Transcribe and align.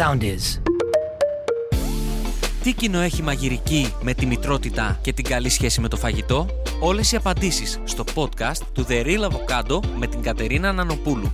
sound 0.00 0.22
is. 0.22 0.60
Τι 2.62 2.72
κοινό 2.72 3.00
έχει 3.00 3.22
μαγειρική 3.22 3.94
με 4.02 4.14
τη 4.14 4.26
μητρότητα 4.26 4.98
και 5.02 5.12
την 5.12 5.24
καλή 5.24 5.48
σχέση 5.48 5.80
με 5.80 5.88
το 5.88 5.96
φαγητό; 5.96 6.46
Όλες 6.80 7.12
οι 7.12 7.16
απαντήσεις 7.16 7.80
στο 7.84 8.04
podcast 8.14 8.62
του 8.72 8.86
The 8.88 9.04
Real 9.04 9.28
Avocado 9.30 9.80
με 9.96 10.06
την 10.06 10.22
Κατερίνα 10.22 10.72
Νανοπούλου. 10.72 11.32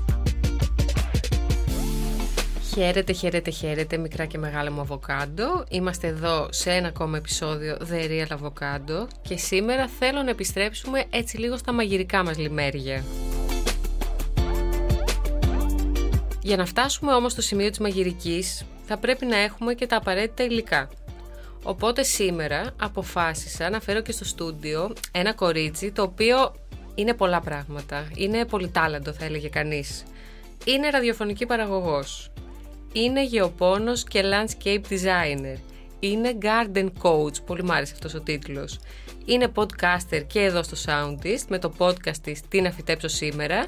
Χαίρετε, 2.75 3.13
χαίρετε, 3.13 3.51
χαίρετε, 3.51 3.97
μικρά 3.97 4.25
και 4.25 4.39
μεγάλα 4.39 4.71
μου 4.71 4.81
αβοκάντο. 4.81 5.65
Είμαστε 5.69 6.07
εδώ 6.07 6.49
σε 6.51 6.71
ένα 6.71 6.89
ακόμα 6.89 7.17
επεισόδιο 7.17 7.77
The 7.91 8.11
Real 8.11 8.37
Avocado 8.39 9.07
και 9.23 9.37
σήμερα 9.37 9.89
θέλω 9.99 10.23
να 10.23 10.31
επιστρέψουμε 10.31 11.05
έτσι 11.11 11.39
λίγο 11.39 11.57
στα 11.57 11.73
μαγειρικά 11.73 12.25
μας 12.25 12.39
λιμέρια. 12.39 13.05
Για 16.47 16.57
να 16.57 16.67
φτάσουμε 16.67 17.13
όμως 17.13 17.33
στο 17.33 17.41
σημείο 17.41 17.71
της 17.71 17.79
μαγειρικής 17.79 18.65
θα 18.87 18.97
πρέπει 18.97 19.27
να 19.27 19.37
έχουμε 19.37 19.75
και 19.75 19.87
τα 19.87 19.97
απαραίτητα 19.97 20.45
υλικά. 20.45 20.91
Οπότε 21.63 22.03
σήμερα 22.03 22.71
αποφάσισα 22.81 23.71
να 23.71 23.81
φέρω 23.81 24.01
και 24.01 24.13
στο 24.13 24.25
στούντιο 24.25 24.93
ένα 25.13 25.33
κορίτσι 25.33 25.93
το 25.93 26.03
οποίο 26.03 26.55
είναι 26.95 27.15
πολλά 27.15 27.41
πράγματα. 27.41 28.09
Είναι 28.15 28.45
πολυτάλαντο 28.45 29.13
θα 29.13 29.25
έλεγε 29.25 29.49
κανείς. 29.49 30.03
Είναι 30.65 30.91
ραδιοφωνική 30.91 31.47
παραγωγός. 31.47 32.33
Είναι 32.93 33.25
γεωπόνος 33.25 34.05
και 34.05 34.23
landscape 34.25 34.83
designer. 34.89 35.59
Είναι 36.01 36.39
garden 36.43 36.89
coach, 37.03 37.45
πολύ 37.47 37.63
μου 37.63 37.73
άρεσε 37.73 37.93
αυτός 37.93 38.15
ο 38.15 38.21
τίτλος. 38.21 38.79
Είναι 39.25 39.53
podcaster 39.55 40.23
και 40.27 40.41
εδώ 40.41 40.63
στο 40.63 40.77
Soundist 40.87 41.45
με 41.49 41.59
το 41.59 41.73
podcast 41.79 42.17
της 42.23 42.41
«Τι 42.49 42.61
να 42.61 42.71
φυτέψω 42.71 43.09
σήμερα». 43.09 43.67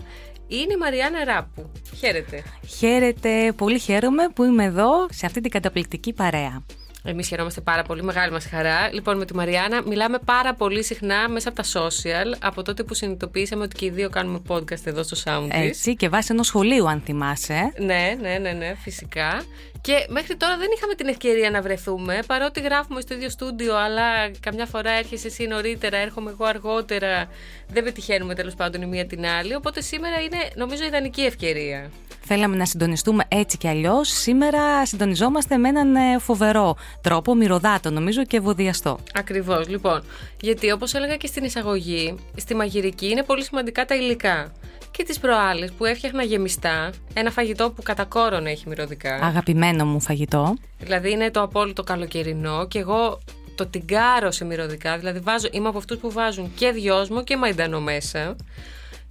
Είναι 0.48 0.72
η 0.72 0.76
Μαριάννα 0.76 1.24
Ράπου. 1.24 1.70
Χαίρετε. 1.98 2.42
Χαίρετε, 2.78 3.52
πολύ 3.56 3.78
χαίρομαι 3.78 4.28
που 4.34 4.44
είμαι 4.44 4.64
εδώ 4.64 5.06
σε 5.10 5.26
αυτή 5.26 5.40
την 5.40 5.50
καταπληκτική 5.50 6.12
παρέα. 6.12 6.62
Εμείς 7.04 7.28
χαιρόμαστε 7.28 7.60
πάρα 7.60 7.82
πολύ, 7.82 8.02
μεγάλη 8.02 8.32
μας 8.32 8.46
χαρά. 8.46 8.92
Λοιπόν, 8.92 9.16
με 9.16 9.24
τη 9.24 9.34
Μαριάννα 9.34 9.82
μιλάμε 9.86 10.18
πάρα 10.24 10.54
πολύ 10.54 10.84
συχνά 10.84 11.28
μέσα 11.28 11.48
από 11.48 11.62
τα 11.62 11.80
social, 11.80 12.36
από 12.40 12.62
τότε 12.62 12.82
που 12.82 12.94
συνειδητοποίησαμε 12.94 13.62
ότι 13.62 13.76
και 13.76 13.84
οι 13.84 13.90
δύο 13.90 14.08
κάνουμε 14.08 14.42
podcast 14.48 14.84
εδώ 14.84 15.02
στο 15.02 15.16
Sound. 15.24 15.48
Έτσι, 15.50 15.96
και 15.96 16.08
βάσει 16.08 16.28
ενός 16.32 16.46
σχολείου, 16.46 16.88
αν 16.88 17.00
θυμάσαι. 17.04 17.72
Ναι, 17.78 18.16
ναι, 18.20 18.38
ναι, 18.38 18.52
ναι, 18.52 18.74
φυσικά. 18.78 19.42
Και 19.80 20.06
μέχρι 20.08 20.36
τώρα 20.36 20.56
δεν 20.56 20.68
είχαμε 20.76 20.94
την 20.94 21.06
ευκαιρία 21.06 21.50
να 21.50 21.62
βρεθούμε, 21.62 22.18
παρότι 22.26 22.60
γράφουμε 22.60 23.00
στο 23.00 23.14
ίδιο 23.14 23.30
στούντιο, 23.30 23.76
αλλά 23.76 24.30
καμιά 24.40 24.66
φορά 24.66 24.90
έρχεσαι 24.90 25.26
εσύ 25.26 25.46
νωρίτερα, 25.46 25.96
έρχομαι 25.96 26.30
εγώ 26.30 26.44
αργότερα. 26.44 27.28
Δεν 27.68 27.84
πετυχαίνουμε 27.84 28.34
τέλος 28.34 28.54
πάντων 28.54 28.82
η 28.82 28.86
μία 28.86 29.06
την 29.06 29.26
άλλη. 29.26 29.54
Οπότε 29.54 29.80
σήμερα 29.80 30.20
είναι, 30.20 30.38
νομίζω, 30.54 30.84
ιδανική 30.84 31.20
ευκαιρία. 31.20 31.90
Θέλαμε 32.30 32.56
να 32.56 32.64
συντονιστούμε 32.64 33.24
έτσι 33.28 33.56
κι 33.56 33.68
αλλιώς. 33.68 34.08
Σήμερα 34.08 34.86
συντονιζόμαστε 34.86 35.56
με 35.56 35.68
έναν 35.68 35.96
ε, 35.96 36.18
φοβερό 36.18 36.76
τρόπο, 37.00 37.34
μυρωδάτο 37.34 37.90
νομίζω 37.90 38.24
και 38.24 38.36
ευωδιαστό. 38.36 38.98
Ακριβώς. 39.14 39.68
Λοιπόν, 39.68 40.02
γιατί 40.40 40.70
όπως 40.70 40.94
έλεγα 40.94 41.16
και 41.16 41.26
στην 41.26 41.44
εισαγωγή, 41.44 42.14
στη 42.36 42.54
μαγειρική 42.54 43.08
είναι 43.08 43.22
πολύ 43.22 43.44
σημαντικά 43.44 43.84
τα 43.84 43.94
υλικά. 43.94 44.52
Και 44.98 45.04
τις 45.04 45.18
προάλλες 45.18 45.72
που 45.72 45.84
έφτιαχνα 45.84 46.22
γεμιστά, 46.22 46.92
ένα 47.14 47.30
φαγητό 47.30 47.70
που 47.70 47.82
κατά 47.82 48.04
κόρον 48.04 48.46
έχει 48.46 48.68
μυρωδικά. 48.68 49.14
Αγαπημένο 49.14 49.84
μου 49.84 50.00
φαγητό. 50.00 50.56
Δηλαδή 50.78 51.10
είναι 51.10 51.30
το 51.30 51.42
απόλυτο 51.42 51.82
καλοκαιρινό 51.82 52.66
και 52.66 52.78
εγώ 52.78 53.18
το 53.54 53.66
τιγκάρω 53.66 54.30
σε 54.30 54.44
μυρωδικά. 54.44 54.98
Δηλαδή 54.98 55.18
βάζω, 55.18 55.48
είμαι 55.50 55.68
από 55.68 55.78
αυτούς 55.78 55.98
που 55.98 56.10
βάζουν 56.12 56.54
και 56.54 56.70
δυόσμο 56.70 57.24
και 57.24 57.36
μαϊντανό 57.36 57.80
μέσα. 57.80 58.36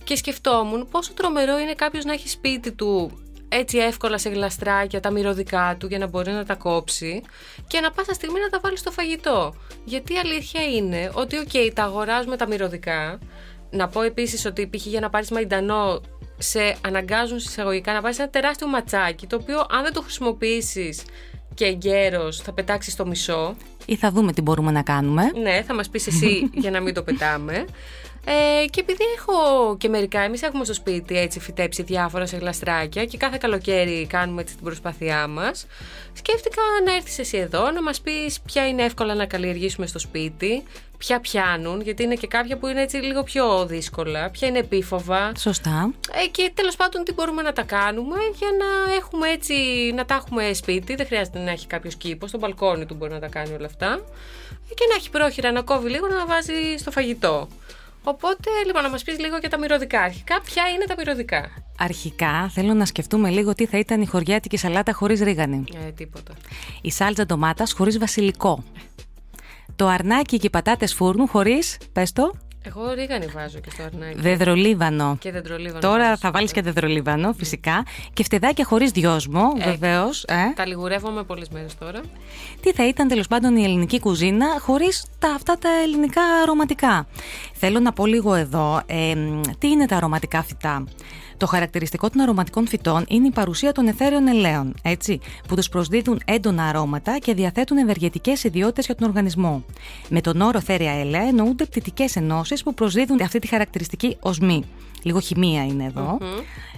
Και 0.03 0.15
σκεφτόμουν 0.15 0.87
πόσο 0.91 1.13
τρομερό 1.13 1.57
είναι 1.57 1.73
κάποιος 1.73 2.05
να 2.05 2.13
έχει 2.13 2.29
σπίτι 2.29 2.71
του 2.71 3.19
έτσι 3.49 3.77
εύκολα 3.77 4.17
σε 4.17 4.29
γλαστράκια 4.29 4.99
τα 4.99 5.11
μυρωδικά 5.11 5.75
του 5.79 5.87
για 5.87 5.97
να 5.97 6.07
μπορεί 6.07 6.31
να 6.31 6.45
τα 6.45 6.55
κόψει 6.55 7.21
και 7.67 7.79
ανά 7.79 7.91
πάσα 7.91 8.13
στιγμή 8.13 8.39
να 8.39 8.49
τα 8.49 8.59
βάλει 8.63 8.77
στο 8.77 8.91
φαγητό. 8.91 9.55
Γιατί 9.85 10.13
η 10.13 10.17
αλήθεια 10.17 10.63
είναι 10.63 11.11
ότι, 11.13 11.37
οκ, 11.37 11.73
τα 11.73 11.83
αγοράζουμε 11.83 12.37
τα 12.37 12.47
μυρωδικά. 12.47 13.19
Να 13.69 13.87
πω 13.87 14.01
επίσης 14.01 14.45
ότι 14.45 14.67
π.χ. 14.67 14.85
για 14.85 14.99
να 14.99 15.09
πάρεις 15.09 15.31
μαϊντανό 15.31 16.01
σε 16.37 16.77
αναγκάζουν 16.81 17.39
σε 17.39 17.48
εισαγωγικά 17.48 17.93
να 17.93 18.01
πάρεις 18.01 18.19
ένα 18.19 18.29
τεράστιο 18.29 18.67
ματσάκι 18.67 19.27
το 19.27 19.35
οποίο 19.41 19.65
αν 19.69 19.83
δεν 19.83 19.93
το 19.93 20.01
χρησιμοποιήσεις 20.01 21.03
και 21.53 21.65
εγκαίρως 21.65 22.37
θα 22.41 22.51
πετάξεις 22.53 22.95
το 22.95 23.05
μισό. 23.05 23.55
Ή 23.85 23.95
θα 23.95 24.11
δούμε 24.11 24.33
τι 24.33 24.41
μπορούμε 24.41 24.71
να 24.71 24.81
κάνουμε. 24.81 25.31
Ναι, 25.41 25.63
θα 25.67 25.73
μας 25.73 25.89
πεις 25.89 26.07
εσύ 26.07 26.49
για 26.63 26.71
να 26.71 26.79
μην 26.79 26.93
το 26.93 27.03
πετάμε. 27.03 27.65
Ε, 28.29 28.65
και 28.65 28.79
επειδή 28.79 29.03
έχω 29.17 29.77
και 29.77 29.89
μερικά, 29.89 30.19
εμείς 30.19 30.41
έχουμε 30.41 30.63
στο 30.63 30.73
σπίτι 30.73 31.17
έτσι 31.17 31.39
φυτέψει 31.39 31.83
διάφορα 31.83 32.25
σε 32.25 32.37
γλαστράκια 32.37 33.05
και 33.05 33.17
κάθε 33.17 33.37
καλοκαίρι 33.39 34.05
κάνουμε 34.09 34.41
έτσι 34.41 34.55
την 34.55 34.63
προσπάθειά 34.63 35.27
μας. 35.27 35.65
Σκέφτηκα 36.13 36.61
να 36.85 36.93
έρθεις 36.93 37.19
εσύ 37.19 37.37
εδώ 37.37 37.71
να 37.71 37.81
μας 37.81 38.01
πεις 38.01 38.41
ποια 38.41 38.67
είναι 38.67 38.83
εύκολα 38.83 39.15
να 39.15 39.25
καλλιεργήσουμε 39.25 39.87
στο 39.87 39.99
σπίτι, 39.99 40.63
ποια 40.97 41.19
πιάνουν, 41.19 41.81
γιατί 41.81 42.03
είναι 42.03 42.15
και 42.15 42.27
κάποια 42.27 42.57
που 42.57 42.67
είναι 42.67 42.81
έτσι 42.81 42.97
λίγο 42.97 43.23
πιο 43.23 43.65
δύσκολα, 43.65 44.29
ποια 44.29 44.47
είναι 44.47 44.59
επίφοβα. 44.59 45.31
Σωστά. 45.37 45.93
Ε, 46.23 46.27
και 46.27 46.51
τέλος 46.53 46.75
πάντων 46.75 47.03
τι 47.03 47.13
μπορούμε 47.13 47.41
να 47.41 47.53
τα 47.53 47.63
κάνουμε 47.63 48.17
για 48.35 48.47
να 48.59 48.95
έχουμε 48.95 49.29
έτσι, 49.29 49.53
να 49.95 50.05
τα 50.05 50.15
έχουμε 50.15 50.53
σπίτι. 50.53 50.95
Δεν 50.95 51.05
χρειάζεται 51.05 51.39
να 51.39 51.51
έχει 51.51 51.67
κάποιος 51.67 51.95
κήπο, 51.95 52.27
στο 52.27 52.37
μπαλκόνι 52.37 52.85
του 52.85 52.93
μπορεί 52.93 53.11
να 53.11 53.19
τα 53.19 53.27
κάνει 53.27 53.53
όλα 53.53 53.65
αυτά. 53.65 54.01
Και 54.67 54.85
να 54.89 54.95
έχει 54.95 55.09
πρόχειρα 55.09 55.51
να 55.51 55.61
κόβει 55.61 55.89
λίγο 55.89 56.07
να 56.07 56.25
βάζει 56.25 56.53
στο 56.77 56.91
φαγητό. 56.91 57.47
Οπότε, 58.03 58.49
λοιπόν, 58.65 58.83
να 58.83 58.89
μας 58.89 59.03
πεις 59.03 59.19
λίγο 59.19 59.37
για 59.37 59.49
τα 59.49 59.59
μυρωδικά. 59.59 60.01
Αρχικά, 60.01 60.41
ποια 60.41 60.63
είναι 60.67 60.85
τα 60.85 60.95
μυρωδικά; 60.97 61.49
Αρχικά 61.79 62.49
θέλω 62.49 62.73
να 62.73 62.85
σκεφτούμε 62.85 63.29
λίγο 63.29 63.53
τι 63.55 63.65
θα 63.65 63.77
ήταν 63.77 64.01
η 64.01 64.05
χωριάτικη 64.05 64.57
σαλάτα 64.57 64.93
χωρίς 64.93 65.21
ρίγανη. 65.21 65.63
Ε, 65.87 65.91
τίποτα. 65.91 66.33
Η 66.81 66.91
σάλτσα 66.91 67.25
ντομάτας 67.25 67.73
χωρίς 67.73 67.97
βασιλικό. 67.97 68.63
Το 69.77 69.87
αρνάκι 69.87 70.37
και 70.37 70.45
οι 70.45 70.49
πατάτες 70.49 70.93
φούρνου 70.93 71.27
χωρίς. 71.27 71.77
Πες 71.93 72.11
το. 72.11 72.31
Εγώ 72.63 72.93
ρίγανη 72.93 73.25
βάζω 73.25 73.59
και 73.59 73.69
στο 73.69 73.83
αρνάκι. 73.83 74.19
Δεδρολίβανο. 74.21 75.17
Και 75.19 75.31
δεντρολίβανο. 75.31 75.79
Τώρα 75.79 76.03
βάζω, 76.03 76.17
θα 76.17 76.31
βάλεις 76.31 76.49
σωστά. 76.49 76.61
και 76.61 76.71
δεδρολίβανο, 76.71 77.33
φυσικά. 77.33 77.85
Και 78.13 78.23
φτεδάκια 78.23 78.65
χωρίς 78.65 78.91
δυόσμο, 78.91 79.53
Ε, 79.57 79.69
βεβαίως. 79.69 80.23
Ε. 80.23 80.35
Τα 80.55 80.65
λιγουρεύομαι 80.65 81.23
πολλές 81.23 81.49
μέρες 81.49 81.77
τώρα. 81.77 81.99
Τι 82.61 82.73
θα 82.73 82.87
ήταν 82.87 83.07
τέλος 83.07 83.27
πάντων 83.27 83.55
η 83.55 83.63
ελληνική 83.63 83.99
κουζίνα 83.99 84.45
χωρίς 84.59 85.05
τα, 85.19 85.29
αυτά 85.29 85.57
τα 85.57 85.69
ελληνικά 85.83 86.21
αρωματικά; 86.43 87.07
Θέλω 87.53 87.79
να 87.79 87.93
πω 87.93 88.05
λίγο 88.05 88.33
εδώ 88.33 88.81
ε, 88.85 89.15
μ, 89.15 89.41
τι 89.57 89.67
είναι 89.67 89.85
τα 89.85 89.95
αρωματικά 89.95 90.43
φυτά; 90.43 90.83
Το 91.37 91.47
χαρακτηριστικό 91.47 92.09
των 92.09 92.21
αρωματικών 92.21 92.67
φυτών 92.67 93.05
είναι 93.07 93.27
η 93.27 93.31
παρουσία 93.31 93.71
των 93.71 93.87
εθέριων 93.87 94.27
ελαίων, 94.27 94.73
έτσι, 94.81 95.19
που 95.47 95.55
τους 95.55 95.69
προσδίδουν 95.69 96.21
έντονα 96.25 96.63
αρώματα 96.63 97.17
και 97.17 97.33
διαθέτουν 97.33 97.77
ευεργετικές 97.77 98.43
ιδιότητες 98.43 98.85
για 98.85 98.95
τον 98.95 99.07
οργανισμό. 99.07 99.63
Με 100.09 100.21
τον 100.21 100.41
όρο 100.41 100.61
αιθέρια 100.61 100.91
έλαια 100.91 101.27
εννοούνται 101.27 101.65
πτητικές 101.65 102.15
ενώσεις 102.15 102.63
που 102.63 102.73
προσδίδουν 102.73 103.21
αυτή 103.21 103.39
τη 103.39 103.47
χαρακτηριστική 103.47 104.17
οσμή. 104.19 104.63
Λίγο 105.03 105.19
χημεία 105.19 105.65
είναι 105.65 105.83
εδώ. 105.83 106.17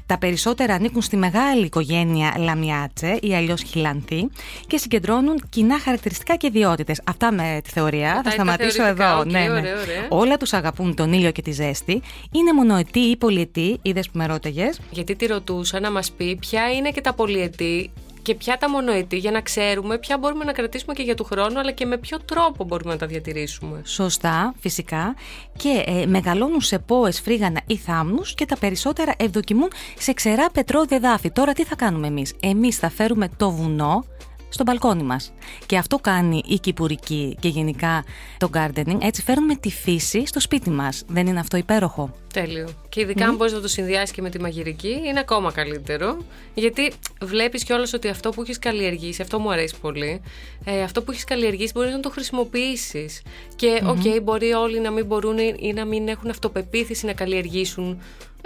Τα 0.10 0.18
περισσότερα 0.18 0.74
ανήκουν 0.74 1.02
στη 1.02 1.18
μεγάλη 1.18 1.66
οικογένεια 1.66 2.36
Lamiaceae 2.38 3.20
ή 3.22 3.36
αλλιώς 3.36 3.62
χιλανθή 3.62 4.30
και 4.68 4.78
συγκεντρώνουν 4.78 5.42
κοινά 5.50 5.80
χαρακτηριστικά 5.80 6.36
και 6.36 6.48
ιδιότητες. 6.48 7.02
Αυτά 7.04 7.32
με 7.32 7.60
τη 7.64 7.70
θεωρία. 7.70 8.12
Αυτά 8.12 8.30
θα 8.30 8.36
είναι 8.36 8.46
τα 8.46 8.54
σταματήσω 8.54 8.84
θεωρητικά. 8.84 9.06
εδώ. 9.08 9.20
Οκ, 9.20 9.32
ναι, 9.32 9.40
ναι. 9.40 9.50
ωραία, 9.50 9.82
ωραία. 9.82 10.08
Όλα 10.10 10.38
τους 10.38 10.54
αγαπούν 10.54 10.96
τον 10.96 11.14
ήλιο 11.14 11.32
και 11.32 11.42
τη 11.42 11.52
ζέστη. 11.52 12.02
Είναι 12.32 12.54
μονοετή 12.54 13.00
ή 13.00 13.18
πολυετή. 13.18 13.80
Είδες 13.82 14.06
που 14.10 14.18
με 14.18 14.26
ρώταγες. 14.26 14.80
Γιατί 14.92 15.16
τη 15.16 15.26
ρωτούσα 15.26 15.80
να 15.80 15.92
μας 15.92 16.12
πει 16.12 16.36
ποια 16.36 16.72
είναι 16.72 16.90
και 16.90 17.02
τα 17.02 17.14
πολυετή 17.14 17.92
και 18.30 18.36
ποια 18.36 18.58
τα 18.58 18.70
μονοετή 18.70 19.18
για 19.18 19.32
να 19.32 19.42
ξέρουμε 19.42 19.98
ποια 19.98 20.18
μπορούμε 20.18 20.44
να 20.44 20.52
κρατήσουμε 20.52 20.94
και 20.94 21.02
για 21.04 21.16
του 21.16 21.24
χρόνου, 21.24 21.60
αλλά 21.60 21.72
και 21.72 21.86
με 21.86 21.98
ποιο 21.98 22.20
τρόπο 22.26 22.64
μπορούμε 22.64 22.92
να 22.92 23.00
τα 23.00 23.06
διατηρήσουμε. 23.06 23.82
Σωστά, 23.86 24.54
φυσικά. 24.60 25.16
Και 25.58 25.84
ε, 25.86 26.06
μεγαλώνουν 26.06 26.62
σε 26.62 26.80
πόες, 26.80 27.20
φρίγανα 27.22 27.62
ή 27.68 27.76
θάμνους 27.78 28.34
και 28.34 28.46
τα 28.46 28.58
περισσότερα 28.58 29.14
ευδοκιμούν 29.18 29.70
σε 29.98 30.14
ξερά 30.14 30.50
πετρώδια 30.50 30.98
εδάφη. 30.98 31.32
Τώρα 31.32 31.54
τι 31.54 31.64
θα 31.64 31.76
κάνουμε 31.76 32.08
εμείς; 32.08 32.34
Εμείς 32.40 32.78
θα 32.78 32.90
φέρουμε 32.90 33.30
το 33.38 33.52
βουνό 33.52 34.06
στο 34.50 34.64
μπαλκόνι 34.64 35.04
μας. 35.04 35.34
Και 35.66 35.78
αυτό 35.78 35.98
κάνει 35.98 36.42
η 36.46 36.60
κυπουρική 36.60 37.38
και 37.40 37.48
γενικά 37.48 38.04
το 38.38 38.50
gardening. 38.54 38.98
Έτσι 39.02 39.22
φέρνουμε 39.22 39.56
τη 39.56 39.70
φύση 39.70 40.26
στο 40.26 40.40
σπίτι 40.40 40.70
μας. 40.70 41.04
Δεν 41.08 41.28
είναι 41.28 41.40
αυτό 41.40 41.58
υπέροχο; 41.58 42.14
Τέλειο. 42.34 42.70
Και 42.90 43.02
ειδικά 43.02 43.26
αν 43.26 43.36
μπορείς 43.36 43.54
να 43.54 43.62
το 43.62 43.68
συνδυάσεις 43.68 44.12
και 44.12 44.22
με 44.22 44.30
τη 44.30 44.42
μαγειρική, 44.42 45.02
είναι 45.06 45.20
ακόμα 45.20 45.52
καλύτερο. 45.52 46.18
Γιατί 46.54 46.92
βλέπεις 47.22 47.64
κιόλας 47.64 47.94
ότι 47.94 48.08
αυτό 48.08 48.30
που 48.30 48.42
έχεις 48.42 48.60
καλλιεργήσει, 48.60 49.22
αυτό 49.22 49.40
μου 49.40 49.52
αρέσει 49.52 49.76
πολύ, 49.82 50.22
ε, 50.66 50.82
αυτό 50.82 51.02
που 51.02 51.12
έχεις 51.12 51.24
καλλιεργήσει 51.24 51.72
μπορείς 51.76 51.92
να 51.92 52.00
το 52.00 52.10
χρησιμοποιήσεις. 52.10 53.22
Και, 53.56 53.82
οκ, 53.86 54.22
μπορεί 54.24 54.52
όλοι 54.54 54.80
να 54.80 54.92
μην 54.92 55.06
μπορούν 55.06 55.38
ή 55.38 55.74
να 55.74 55.86
μην 55.86 56.08
έχουν 56.08 56.30
αυτοπεποίθηση 56.30 57.06
να 57.06 57.14
καλλιεργήσουν 57.14 58.02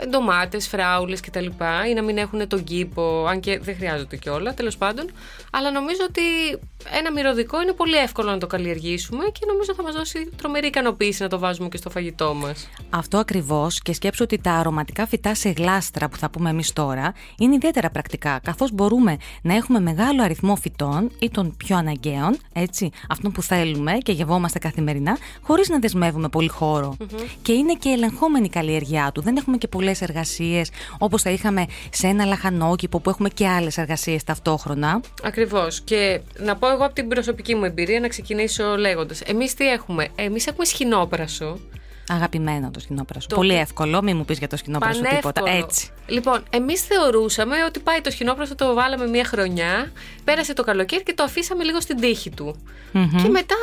ντομάτες, 0.09 0.67
φράουλες 0.67 1.19
κτλ. 1.19 1.45
ή 1.89 1.93
να 1.95 2.01
μην 2.01 2.17
έχουν 2.17 2.47
τον 2.47 2.63
κήπο, 2.63 3.25
αν 3.25 3.39
και 3.39 3.59
δεν 3.59 3.75
χρειάζονται 3.75 4.17
κιόλα, 4.17 4.53
τέλος 4.53 4.77
πάντων. 4.77 5.11
Αλλά 5.51 5.71
νομίζω 5.71 5.99
ότι 6.07 6.21
ένα 6.97 7.11
μυρωδικό 7.11 7.61
είναι 7.61 7.71
πολύ 7.71 7.95
εύκολο 7.95 8.29
να 8.29 8.37
το 8.37 8.47
καλλιεργήσουμε 8.47 9.23
και 9.31 9.39
νομίζω 9.47 9.73
θα 9.73 9.83
μας 9.83 9.93
δώσει 9.95 10.29
τρομερή 10.35 10.67
ικανοποίηση 10.67 11.21
να 11.21 11.29
το 11.29 11.39
βάζουμε 11.39 11.69
και 11.69 11.77
στο 11.77 11.89
φαγητό 11.89 12.33
μας. 12.33 12.69
Αυτό 12.89 13.17
ακριβώς 13.17 13.81
και 13.81 13.93
σκέψου 13.93 14.23
ότι 14.23 14.37
τα 14.41 14.51
αρωματικά 14.51 15.07
φυτά 15.07 15.35
σε 15.35 15.49
γλάστρα 15.49 16.09
που 16.09 16.17
θα 16.17 16.29
πούμε 16.29 16.49
εμείς 16.49 16.73
τώρα 16.73 17.13
είναι 17.37 17.55
ιδιαίτερα 17.55 17.89
πρακτικά, 17.89 18.39
καθώς 18.43 18.71
μπορούμε 18.71 19.17
να 19.41 19.55
έχουμε 19.55 19.79
μεγάλο 19.79 20.23
αριθμό 20.23 20.55
φυτών 20.55 21.11
ή 21.19 21.29
των 21.29 21.55
πιο 21.57 21.77
αναγκαίων, 21.77 22.37
έτσι, 22.53 22.89
αυτών 23.09 23.31
που 23.31 23.41
θέλουμε 23.41 23.91
και 23.91 24.11
γευόμαστε 24.11 24.59
καθημερινά, 24.59 25.17
χωρίς 25.41 25.69
να 25.69 25.79
δεσμεύουμε 25.79 26.29
πολύ 26.29 26.51
Και 27.41 27.53
είναι 27.53 27.73
και 27.73 27.89
ελεγχόμενη 27.89 28.45
η 28.45 28.49
καλλιεργιά 28.49 29.11
του. 29.13 29.21
Δεν 29.21 29.37
έχουμε 29.37 29.57
και 29.57 29.67
πολλές 29.83 30.01
εργασίες 30.01 30.69
όπως 30.97 31.21
θα 31.21 31.29
είχαμε 31.29 31.65
σε 31.89 32.07
ένα 32.07 32.25
λαχανόκηπο 32.25 32.99
που 32.99 33.09
έχουμε 33.09 33.29
και 33.29 33.47
άλλες 33.47 33.77
εργασίες 33.77 34.23
ταυτόχρονα. 34.23 35.01
Ακριβώς. 35.23 35.81
Και 35.81 36.21
να 36.37 36.55
πω 36.55 36.69
εγώ 36.69 36.85
από 36.85 36.93
την 36.93 37.07
προσωπική 37.07 37.55
μου 37.55 37.63
εμπειρία 37.63 37.99
να 37.99 38.07
ξεκινήσω 38.07 38.75
λέγοντας. 38.77 39.21
Εμείς 39.21 39.53
τι 39.53 39.69
έχουμε; 39.69 40.07
Εμείς 40.15 40.47
έχουμε 40.47 40.65
σχοινόπρασο. 40.65 41.59
Αγαπημένο 42.09 42.71
το 42.71 42.79
σκηνόπρασο. 42.79 43.27
Το... 43.27 43.35
Πολύ 43.35 43.53
εύκολο, 43.53 44.01
μην 44.01 44.17
μου 44.17 44.25
πεις 44.25 44.37
για 44.37 44.47
το 44.47 44.57
σκηνόπρασο 44.57 45.01
τίποτα. 45.01 45.41
Έτσι. 45.45 45.89
Λοιπόν, 46.07 46.43
εμείς 46.49 46.81
θεωρούσαμε 46.81 47.63
ότι 47.63 47.79
πάει 47.79 48.01
το 48.01 48.11
σκηνόπρασο, 48.11 48.55
το 48.55 48.73
βάλαμε 48.73 49.07
μία 49.07 49.25
χρονιά, 49.25 49.91
πέρασε 50.23 50.53
το 50.53 50.63
καλοκαίρι 50.63 51.03
και 51.03 51.13
το 51.13 51.23
αφήσαμε 51.23 51.63
λίγο 51.63 51.81
στην 51.81 51.99
τύχη 51.99 52.29
του. 52.29 52.55
Και 52.93 53.29
μετά 53.29 53.55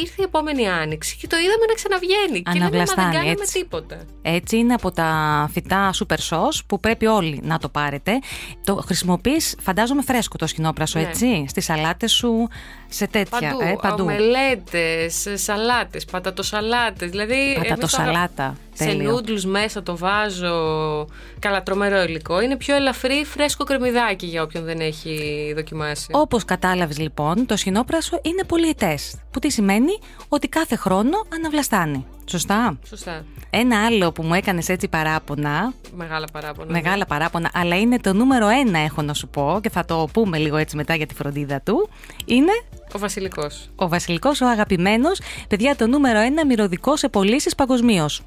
ήρθε 0.00 0.14
η 0.16 0.22
επόμενη 0.22 0.68
άνοιξη 0.68 1.16
και 1.16 1.26
το 1.26 1.36
είδαμε 1.36 1.64
να 1.68 1.74
ξαναβγαίνει. 1.74 2.42
Και 2.42 2.58
λέμε, 2.58 2.84
δεν 2.84 2.94
κάναμε 2.94 3.30
έτσι. 3.30 3.58
τίποτα. 3.58 3.96
Έτσι 4.22 4.56
είναι 4.56 4.74
από 4.74 4.90
τα 4.90 5.48
φυτά 5.52 5.90
super 5.94 6.16
sauce 6.28 6.60
που 6.66 6.80
πρέπει 6.80 7.06
όλοι 7.06 7.40
να 7.42 7.58
το 7.58 7.68
πάρετε. 7.68 8.18
Το 8.64 8.74
χρησιμοποιείς, 8.74 9.56
φαντάζομαι, 9.60 10.02
φρέσκο 10.02 10.36
το 10.36 10.46
σκηνόπρασο, 10.46 10.98
ναι. 10.98 11.06
έτσι. 11.06 11.44
Στις 11.48 11.64
σαλάτες 11.64 12.12
σου, 12.12 12.48
σε 12.88 13.06
τέτοια. 13.06 13.50
Παντού. 13.50 13.60
Ε, 13.60 13.76
παντού. 13.82 14.02
Ομελέτες, 14.02 15.26
σαλάτες, 15.34 16.04
πατατοσαλάτες. 16.04 17.10
Δηλαδή, 17.10 17.56
πατατοσαλάτα. 17.68 18.54
Σε 18.84 18.92
νούντλους 18.92 19.44
μέσα 19.44 19.82
το 19.82 19.96
βάζω 19.96 21.06
καλατρομερό 21.38 22.02
υλικό. 22.02 22.40
Είναι 22.40 22.56
πιο 22.56 22.74
ελαφρύ, 22.74 23.24
φρέσκο 23.24 23.64
κρεμμυδάκι 23.64 24.26
για 24.26 24.42
όποιον 24.42 24.64
δεν 24.64 24.80
έχει 24.80 25.52
δοκιμάσει. 25.56 26.06
Όπως 26.10 26.44
κατάλαβες 26.44 26.98
λοιπόν, 26.98 27.46
το 27.46 27.56
σχοινόπρασο 27.56 28.20
είναι 28.22 28.44
πολυετές. 28.44 29.14
Που 29.30 29.38
τι 29.38 29.50
σημαίνει; 29.50 29.98
Ότι 30.28 30.48
κάθε 30.48 30.76
χρόνο 30.76 31.26
αναβλαστάνει. 31.34 32.06
Σωστά; 32.24 32.78
Σωστά. 32.88 33.24
Ένα 33.50 33.84
άλλο 33.84 34.12
που 34.12 34.22
μου 34.22 34.34
έκανες 34.34 34.68
έτσι 34.68 34.88
παράπονα. 34.88 35.72
Μεγάλα 35.94 36.26
παράπονα. 36.32 36.72
Μεγάλα 36.72 36.96
ναι. 36.96 37.04
παράπονα, 37.04 37.50
αλλά 37.54 37.78
είναι 37.78 37.98
το 37.98 38.12
νούμερο 38.12 38.48
ένα, 38.48 38.78
έχω 38.78 39.02
να 39.02 39.14
σου 39.14 39.28
πω, 39.28 39.58
και 39.62 39.70
θα 39.70 39.84
το 39.84 40.08
πούμε 40.12 40.38
λίγο 40.38 40.56
έτσι 40.56 40.76
μετά 40.76 40.94
για 40.94 41.06
τη 41.06 41.14
φροντίδα 41.14 41.60
του. 41.60 41.88
Είναι. 42.24 42.52
Ο 42.92 42.98
Βασιλικός. 42.98 43.70
Ο 43.76 43.88
Βασιλικός, 43.88 44.40
ο 44.40 44.46
αγαπημένος. 44.46 45.20
Παιδιά, 45.48 45.76
το 45.76 45.86
νούμερο 45.86 46.18
ένα 46.18 46.46
μυρωδικό 46.46 46.96
σε 46.96 47.08
πωλήσεις 47.08 47.54
παγκοσμίως. 47.54 48.22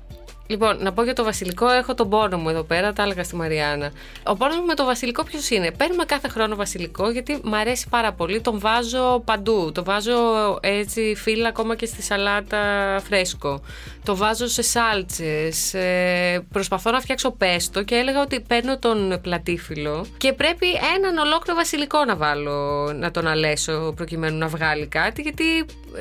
Λοιπόν, 0.52 0.78
να 0.80 0.94
πω 0.94 1.04
για 1.04 1.14
το 1.14 1.24
βασιλικό, 1.24 1.70
έχω 1.70 1.94
τον 1.94 2.10
πόνο 2.10 2.38
μου 2.38 2.50
εδώ 2.50 2.64
πέρα, 2.64 2.94
τα 2.94 3.04
έλεγα 3.04 3.24
στη 3.24 3.36
Μαριάννα. 3.36 3.92
Ο 4.24 4.36
πόνος 4.36 4.56
μου 4.56 4.66
με 4.66 4.74
το 4.74 4.86
βασιλικό 4.86 5.24
ποιος 5.24 5.50
είναι; 5.50 5.72
Παίρνουμε 5.72 6.06
κάθε 6.06 6.28
χρόνο 6.28 6.56
βασιλικό 6.56 7.10
γιατί 7.10 7.40
μου 7.44 7.56
αρέσει 7.56 7.88
πάρα 7.90 8.14
πολύ. 8.14 8.42
Τον 8.42 8.60
βάζω 8.60 9.22
παντού. 9.26 9.72
Το 9.74 9.84
βάζω 9.84 10.14
έτσι 10.62 11.14
φύλλα 11.18 11.48
ακόμα 11.48 11.76
και 11.76 11.86
στη 11.86 12.02
σαλάτα 12.02 12.60
φρέσκο. 13.04 13.62
Το 14.04 14.16
βάζω 14.16 14.48
σε 14.48 14.62
σάλτσες. 14.62 15.74
Ε, 15.74 16.46
προσπαθώ 16.52 16.92
να 16.92 17.00
φτιάξω 17.00 17.32
πέστο 17.32 17.84
και 17.84 17.96
έλεγα 17.96 18.22
ότι 18.22 18.40
παίρνω 18.40 18.80
τον 18.80 19.20
πλατήφυλλο 19.22 20.06
και 20.18 20.34
πρέπει 20.34 20.68
έναν 20.96 21.18
ολόκληρο 21.18 21.58
βασιλικό 21.58 22.06
να 22.06 22.16
βάλω, 22.16 22.92
να 22.94 23.12
τον 23.12 23.28
αλέσω 23.28 23.94
προκειμένου 23.96 24.38
να 24.38 24.48
βγάλει 24.48 24.88
κάτι 24.88 25.22
γιατί 25.22 25.44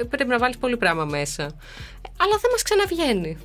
πρέπει 0.08 0.28
να 0.28 0.38
βάλεις 0.38 0.58
πολύ 0.58 0.76
πράγμα 0.76 1.04
μέσα. 1.04 1.42
Αλλά 2.22 2.36
δεν 2.40 2.50
μας 2.50 2.62
ξαναβγαίνει 2.62 3.38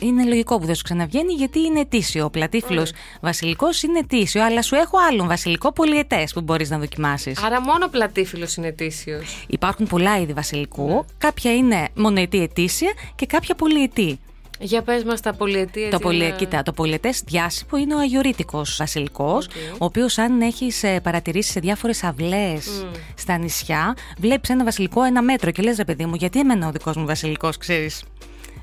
είναι 0.00 0.24
λογικό 0.24 0.58
που 0.58 0.66
δεν 0.66 0.74
σου 0.74 0.82
ξαναβγαίνει 0.82 1.32
γιατί 1.32 1.60
είναι 1.60 1.80
ετήσιο. 1.80 2.24
Ο 2.24 2.30
πλατήφυλλο 2.30 2.86
βασιλικός 3.20 3.82
είναι 3.82 3.98
ετήσιο, 3.98 4.44
αλλά 4.44 4.62
σου 4.62 4.74
έχω 4.74 4.98
άλλον 5.10 5.26
βασιλικό 5.26 5.72
πολυετέ 5.72 6.26
που 6.34 6.40
μπορείς 6.40 6.70
να 6.70 6.78
δοκιμάσεις. 6.78 7.42
Άρα 7.42 7.60
μόνο 7.60 7.88
πλατήφυλλο 7.88 8.46
είναι 8.56 8.66
ετήσιο. 8.66 9.22
Υπάρχουν 9.46 9.86
πολλά 9.86 10.20
είδη 10.20 10.32
βασιλικού. 10.32 10.88
Ναι. 10.88 11.00
Κάποια 11.18 11.54
είναι 11.54 11.88
μονοετή 11.94 12.42
ετήσια 12.42 12.92
και 13.14 13.26
κάποια 13.26 13.54
πολυετή. 13.54 14.18
Για 14.58 14.82
πες 14.82 15.04
μας 15.04 15.20
τα 15.20 15.34
πολυετή 15.34 15.88
Το, 15.88 15.98
πολυ... 15.98 16.34
Κοίτα, 16.36 16.62
το 16.62 16.72
πολυετές 16.72 17.22
διάσυπο 17.26 17.76
είναι 17.76 17.94
ο 17.94 17.98
αγιορείτικος 17.98 18.76
βασιλικός 18.76 19.48
Ο 19.72 19.84
οποίος 19.84 20.18
αν 20.18 20.40
έχεις 20.40 20.82
ε, 20.82 21.00
παρατηρήσεις 21.00 21.52
σε 21.52 21.60
διάφορες 21.60 22.04
αυλές 22.04 22.86
στα 23.14 23.38
νησιά 23.38 23.96
Βλέπεις 24.18 24.50
ένα 24.50 24.64
βασιλικό 24.64 25.02
ένα 25.02 25.22
μέτρο 25.22 25.50
και 25.50 25.62
λες 25.62 25.76
ρε 25.76 25.84
παιδί 25.84 26.06
μου 26.06 26.14
γιατί 26.14 26.38
εμένα 26.40 26.68
ο 26.68 26.70
δικός 26.70 26.96
μου 26.96 27.06
βασιλικός 27.06 27.56
ξέρεις 27.56 28.02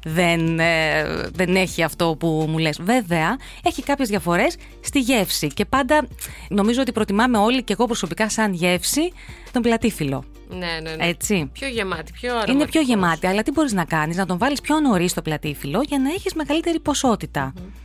δεν, 0.03 0.59
ε, 0.59 1.03
δεν 1.33 1.55
έχει 1.55 1.83
αυτό 1.83 2.15
που 2.19 2.45
μου 2.49 2.57
λες. 2.57 2.79
Βέβαια, 2.81 3.37
έχει 3.63 3.83
κάποιες 3.83 4.09
διαφορές 4.09 4.55
στη 4.79 4.99
γεύση 4.99 5.47
και 5.47 5.65
πάντα 5.65 6.07
νομίζω 6.49 6.81
ότι 6.81 6.91
προτιμάμε 6.91 7.37
όλοι 7.37 7.63
και 7.63 7.73
εγώ 7.73 7.85
προσωπικά 7.85 8.29
σαν 8.29 8.53
γεύση 8.53 9.11
τον 9.51 9.61
πλατήφυλλο. 9.61 10.23
Ναι, 10.57 10.79
ναι, 10.81 10.95
ναι. 10.95 11.07
Έτσι. 11.07 11.49
Πιο 11.53 11.67
γεμάτη, 11.67 12.11
πιο 12.11 12.29
αρωματικός. 12.29 12.55
Είναι 12.55 12.71
πιο 12.71 12.81
γεμάτη, 12.81 13.27
αλλά 13.27 13.43
τι 13.43 13.51
μπορείς 13.51 13.73
να 13.73 13.85
κάνεις, 13.85 14.17
να 14.17 14.25
τον 14.25 14.37
βάλεις 14.37 14.61
πιο 14.61 14.79
νωρίς 14.79 15.11
στο 15.11 15.21
πλατήφυλλο 15.21 15.81
για 15.81 15.99
να 15.99 16.09
έχεις 16.09 16.33
μεγαλύτερη 16.33 16.81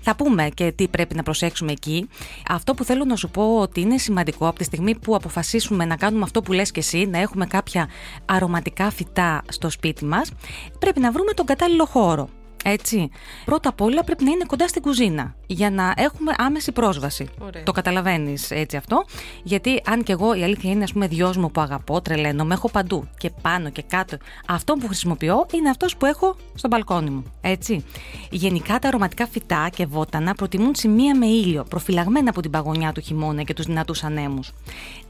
Θα 0.01 0.17
πούμε 0.17 0.49
και 0.55 0.73
τι 0.73 0.89
πρέπει 0.89 1.15
να 1.15 1.23
προσέξουμε 1.23 1.73
εκεί. 1.73 2.09
Αυτό 2.49 2.75
που 2.75 2.85
θέλω 2.85 3.05
να 3.05 3.17
σου 3.17 3.29
πω 3.31 3.59
ότι 3.61 3.81
είναι 3.81 3.99
σημαντικό 3.99 4.47
από 4.49 4.59
τη 4.59 4.65
στιγμή 4.65 4.99
που 4.99 5.15
αποφασίσουμε 5.15 5.85
να 5.85 5.97
κάνουμε 5.97 6.23
αυτό 6.23 6.43
που 6.43 6.53
λες 6.53 6.71
και 6.71 6.81
εσύ, 6.81 7.07
να 7.07 7.19
έχουμε 7.19 7.47
κάποια 7.47 7.89
αρωματικά 8.25 8.91
φυτά 8.91 9.43
στο 9.49 9.71
σπίτι 9.71 10.05
μας, 10.05 10.31
πρέπει 10.79 11.01
να 11.01 11.13
βρούμε 11.13 11.33
τον 11.33 11.47
κατάλληλο 11.47 11.85
χώρο. 11.85 12.29
Έτσι. 12.71 13.11
Πρώτα 13.45 13.69
απ' 13.69 13.81
όλα 13.81 14.05
πρέπει 14.05 14.25
να 14.25 14.31
είναι 14.31 14.45
κοντά 14.47 14.69
στην 14.69 14.83
κουζίνα 14.83 15.35
για 15.47 15.71
να 15.71 15.95
έχουμε 15.97 16.35
άμεση 16.39 16.73
πρόσβαση. 16.73 17.29
Το 17.65 17.73
καταλαβαίνεις 17.73 18.51
έτσι 18.51 18.77
αυτό; 18.77 19.05
Γιατί 19.43 19.83
αν 19.87 20.03
και 20.03 20.13
εγώ 20.13 20.35
η 20.35 20.43
αλήθεια 20.43 20.71
είναι, 20.71 20.85
ας 20.85 20.93
πούμε, 20.93 21.07
δυο 21.07 21.33
μου 21.37 21.51
που 21.51 21.61
αγαπώ, 21.61 22.01
τρελαίνω, 22.01 22.45
με 22.45 22.55
έχω 22.55 22.71
παντού 22.71 23.09
και 23.19 23.31
πάνω 23.43 23.71
και 23.71 23.83
κάτω. 23.83 24.17
Αυτό 24.47 24.75
που 24.75 24.87
χρησιμοποιώ 24.87 25.47
είναι 25.55 25.69
αυτός 25.69 25.97
που 25.97 26.07
έχω 26.07 26.37
στο 26.55 26.69
μπαλκόνι 26.69 27.11
μου. 27.11 27.25
Έτσι. 27.41 27.85
Γενικά 28.31 28.79
τα 28.79 28.89
αρωματικά 28.89 29.27
φυτά 29.27 29.69
και 29.77 29.87
βότανα 29.87 30.35
προτιμούν 30.35 30.75
σημεία 30.75 31.17
με 31.17 31.27
ήλιο, 31.27 31.65
προφυλαγμένα 31.65 32.31
από 32.31 32.41
την 32.41 32.51
παγωνιά 32.51 32.93
του 32.93 33.01
χειμώνα 33.01 33.43
και 33.43 33.55
τους 33.55 33.65
δυνατούς 33.65 34.05
ανέμους. 34.05 34.53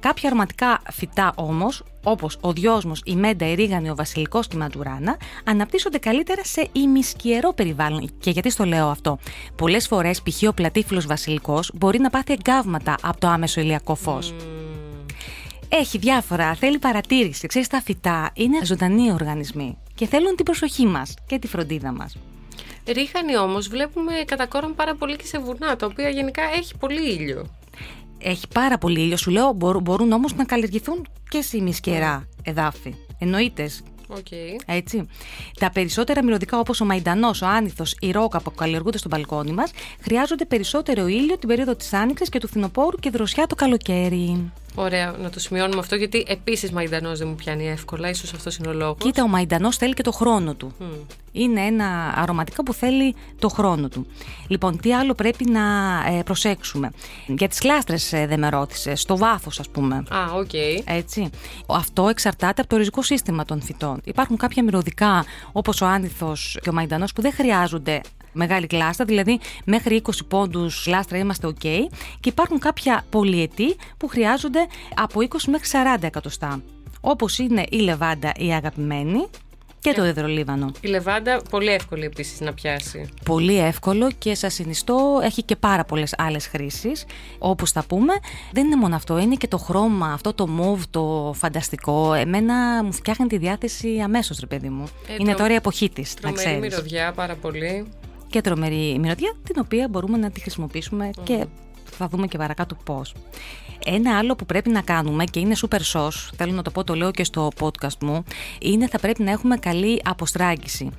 Κάποια 0.01 0.29
αρωματικά 0.29 0.81
φυτά 0.91 1.33
όμως, 1.35 1.83
όπως 2.03 2.39
ο 2.41 2.53
δυόσμος, 2.53 3.03
η 3.05 3.17
μέντα, 3.17 3.51
η 3.51 3.55
ρίγανη, 3.55 3.91
ο 3.91 3.95
βασιλικός 3.95 4.49
και 4.49 4.57
η 4.57 4.59
μαντουράνα, 4.59 5.17
αναπτύσσονται 5.45 5.99
καλύτερα 5.99 6.45
σε 6.45 6.69
ημισκιερό 6.73 7.53
περιβάλλον. 7.53 8.11
Και 8.21 8.31
γιατί 8.31 8.51
στο 8.51 8.65
λέω 8.65 8.89
αυτό; 8.89 9.19
Πολλές 9.57 9.87
φορές, 9.87 10.23
π.χ. 10.23 10.49
ο 10.49 10.53
πλατήφυλλο 10.53 11.03
βασιλικός 11.07 11.71
μπορεί 11.75 11.99
να 11.99 12.11
πάθει 12.11 12.33
εγκάβματα 12.33 12.95
από 13.03 13.21
το 13.21 13.27
άμεσο 13.27 13.61
ηλιακό 13.61 13.95
φως. 13.95 14.35
Έχει 15.69 15.99
διάφορα, 15.99 16.55
θέλει 16.55 16.79
παρατήρηση. 16.79 17.47
Ξέρεις, 17.47 17.69
τα 17.69 17.81
φυτά 17.81 18.31
είναι 18.35 18.65
ζωντανοί 18.65 19.13
οργανισμοί 19.13 19.79
και 19.95 20.07
θέλουν 20.07 20.37
την 20.37 20.45
προσοχή 20.45 20.87
μας 20.87 21.15
και 21.27 21.39
τη 21.39 21.47
φροντίδα 21.47 21.93
μας. 21.93 22.17
Ρίχανη 22.87 23.37
όμως 23.37 23.69
βλέπουμε 23.69 24.13
κατά 24.27 24.47
κόρον 24.47 24.75
πάρα 24.75 24.95
πολύ 24.95 25.17
και 25.17 25.27
σε 25.27 25.39
βουνά, 25.39 25.77
τα 25.77 25.87
οποία 25.87 26.09
γενικά 26.09 26.43
έχει 26.57 26.77
πολύ 26.77 27.13
ήλιο 27.13 27.58
έχει 28.19 28.49
πάρα 28.55 28.79
πολύ 28.79 29.01
ήλιο. 29.01 29.17
Σου 29.17 29.31
λέω 29.31 29.53
μπορούν, 29.53 29.83
μπορούν 29.83 30.13
όμως 30.13 30.35
να 30.35 30.45
καλλιεργηθούν 30.45 31.07
και 31.29 31.43
σε 31.43 31.57
ημισκερά 31.57 32.29
εδάφη. 32.43 32.95
Εννοείται. 33.19 33.71
Okay. 34.15 34.63
Έτσι. 34.67 35.07
Τα 35.59 35.71
περισσότερα 35.71 36.25
μυρωδικά 36.25 36.59
όπως 36.59 36.81
ο 36.81 36.85
μαϊντανός, 36.85 37.43
ο 37.43 37.47
άνηθος, 37.47 37.97
η 38.01 38.11
ρόκα 38.11 38.41
που 38.41 38.55
καλλιεργούνται 38.55 38.99
στο 38.99 39.09
μπαλκόνι 39.09 39.53
μας 39.53 39.71
χρειάζονται 40.01 40.45
περισσότερο 40.45 41.07
ήλιο 41.07 41.39
την 41.39 41.49
περίοδο 41.49 41.77
της 41.77 41.93
άνοιξης 41.93 42.29
και 42.29 42.39
του 42.39 42.49
φθινοπόρου 42.49 42.97
και 42.97 43.11
δροσιά 43.11 43.47
το 43.47 43.55
καλοκαίρι. 43.55 44.53
Ωραία, 44.81 45.15
να 45.23 45.31
το 45.31 45.41
σημειώνουμε 45.41 45.81
αυτό 45.81 45.95
γιατί 45.97 46.25
επίσης 46.29 46.71
μαϊντανός 46.71 47.19
δεν 47.19 47.29
μου 47.29 47.35
πιάνει 47.35 47.69
εύκολα. 47.69 48.09
ίσως 48.09 48.33
αυτός 48.33 48.57
είναι 48.57 48.69
ο 48.69 48.73
λόγος. 48.73 48.97
Κοίτα, 48.99 49.23
ο 49.23 49.29
μαϊντανός 49.29 49.77
θέλει 49.77 49.95
και 49.95 50.03
το 50.03 50.13
χρόνο 50.13 50.55
του. 50.55 50.75
Είναι 51.33 51.61
ένα 51.61 52.15
αρωματικό 52.17 52.63
που 52.63 52.73
θέλει 52.73 53.15
το 53.39 53.49
χρόνο 53.49 53.89
του. 53.89 54.07
Λοιπόν, 54.49 54.81
τι 54.81 54.95
άλλο 54.95 55.15
πρέπει 55.15 55.51
να 55.51 55.61
ε, 56.09 56.23
προσέξουμε. 56.23 56.91
Για 57.27 57.49
τις 57.49 57.59
γλάστρες 57.59 57.97
ε, 58.11 58.27
δεν 58.27 58.39
με 58.39 58.49
ρώτησες, 58.49 58.95
στο 58.95 59.17
βάθος, 59.17 59.61
ας 59.61 59.69
πούμε. 59.69 59.97
Α, 59.97 60.33
OK. 60.35 60.49
Okay. 60.53 60.83
Έτσι. 60.85 61.31
Αυτό 61.67 62.09
εξαρτάται 62.09 62.61
από 62.61 62.71
το 62.71 62.77
ριζικό 62.77 63.03
σύστημα 63.03 63.45
των 63.45 63.63
φυτών. 63.63 64.01
Υπάρχουν 64.05 64.37
κάποια 64.37 64.63
μυρωδικά, 64.63 65.25
όπως 65.53 65.81
ο 65.81 65.87
άνηθος 65.87 66.59
και 66.63 66.69
ο 66.69 66.73
μαϊντανός, 66.73 67.13
που 67.13 67.23
δεν 67.23 67.33
χρειάζονται 67.33 68.01
μεγάλη 68.33 68.67
γλάστρα, 68.67 69.05
δηλαδή 69.05 69.41
μέχρι 69.65 70.03
20 70.07 70.11
πόντους 70.29 70.87
γλάστρα 70.87 71.19
είμαστε 71.19 71.49
OK. 71.49 71.65
Και 72.21 72.29
υπάρχουν 72.29 72.59
κάποια 72.59 73.05
πολυετή 73.11 73.77
που 73.97 74.09
χρειάζονται 74.09 74.67
από 74.95 75.21
20 75.21 75.25
μέχρι 75.47 75.69
40 75.99 76.03
εκατοστά. 76.03 76.63
Όπως 77.01 77.39
είναι 77.39 77.65
η 77.71 77.77
λεβάντα 77.77 78.33
η 78.37 78.53
αγαπημένη, 78.55 79.27
και 79.81 79.93
το 79.93 80.05
υδρολίβανο. 80.07 80.71
Η 80.81 80.89
λεβάντα 80.89 81.41
πολύ 81.51 81.69
εύκολη 81.69 82.05
επίσης 82.05 82.41
να 82.41 82.53
πιάσει. 82.55 83.09
Πολύ 83.25 83.59
εύκολο 83.59 84.11
και 84.19 84.35
σας 84.35 84.55
συνιστώ 84.55 85.21
έχει 85.23 85.43
και 85.43 85.57
πάρα 85.57 85.85
πολλές 85.85 86.15
άλλες 86.19 86.47
χρήσεις. 86.47 87.05
Όπως 87.39 87.71
θα 87.73 87.85
πούμε, 87.85 88.13
δεν 88.53 88.67
είναι 88.67 88.77
μόνο 88.77 88.95
αυτό, 88.97 89.19
είναι 89.19 89.35
και 89.35 89.49
το 89.49 89.59
χρώμα, 89.59 90.13
αυτό 90.13 90.33
το 90.35 90.47
μοβ, 90.49 90.83
το 90.91 91.33
φανταστικό. 91.37 92.13
Εμένα 92.15 92.85
μου 92.85 92.93
φτιάχνει 92.93 93.27
τη 93.27 93.39
διάθεση 93.39 94.01
αμέσως, 94.05 94.39
ρε 94.41 94.47
παιδί 94.47 94.69
μου. 94.69 94.85
Ε, 95.09 95.13
είναι 95.13 95.25
τρο- 95.25 95.37
τώρα 95.39 95.53
η 95.53 95.57
εποχή 95.57 95.89
της, 95.91 96.15
να 96.15 96.21
Τρομερή 96.21 96.45
ξέρεις. 96.45 96.61
μυρωδιά, 96.61 97.13
πάρα 97.13 97.35
πολύ. 97.35 97.87
Και 98.29 98.41
τρομερή 98.41 98.99
μυρωδιά, 98.99 99.35
την 99.43 99.57
οποία 99.59 99.89
μπορούμε 99.89 100.19
να 100.19 100.31
τη 100.31 100.41
χρησιμοποιήσουμε 100.41 101.11
και 101.23 101.47
θα 101.91 102.09
δούμε 102.09 102.27
και 102.27 102.39
παρακάτω 102.39 102.75
πώς. 102.85 103.15
Ένα 103.85 104.19
άλλο 104.19 104.37
που 104.37 104.47
πρέπει 104.47 104.71
να 104.71 104.81
κάνουμε 104.81 105.25
και 105.25 105.41
είναι 105.41 105.55
super 105.69 105.81
sauce, 105.93 106.31
θέλω 106.37 106.53
να 106.53 106.63
το 106.63 106.71
πω, 106.71 106.85
το 106.85 106.95
λέω 106.95 107.11
και 107.11 107.25
στο 107.25 107.51
podcast 107.61 107.99
μου, 108.01 108.25
είναι 108.61 108.89
θα 108.89 108.99
πρέπει 108.99 109.23
να 109.23 109.31
έχουμε 109.31 109.57
καλή 109.57 110.01
αποστράγγιση. 110.05 110.91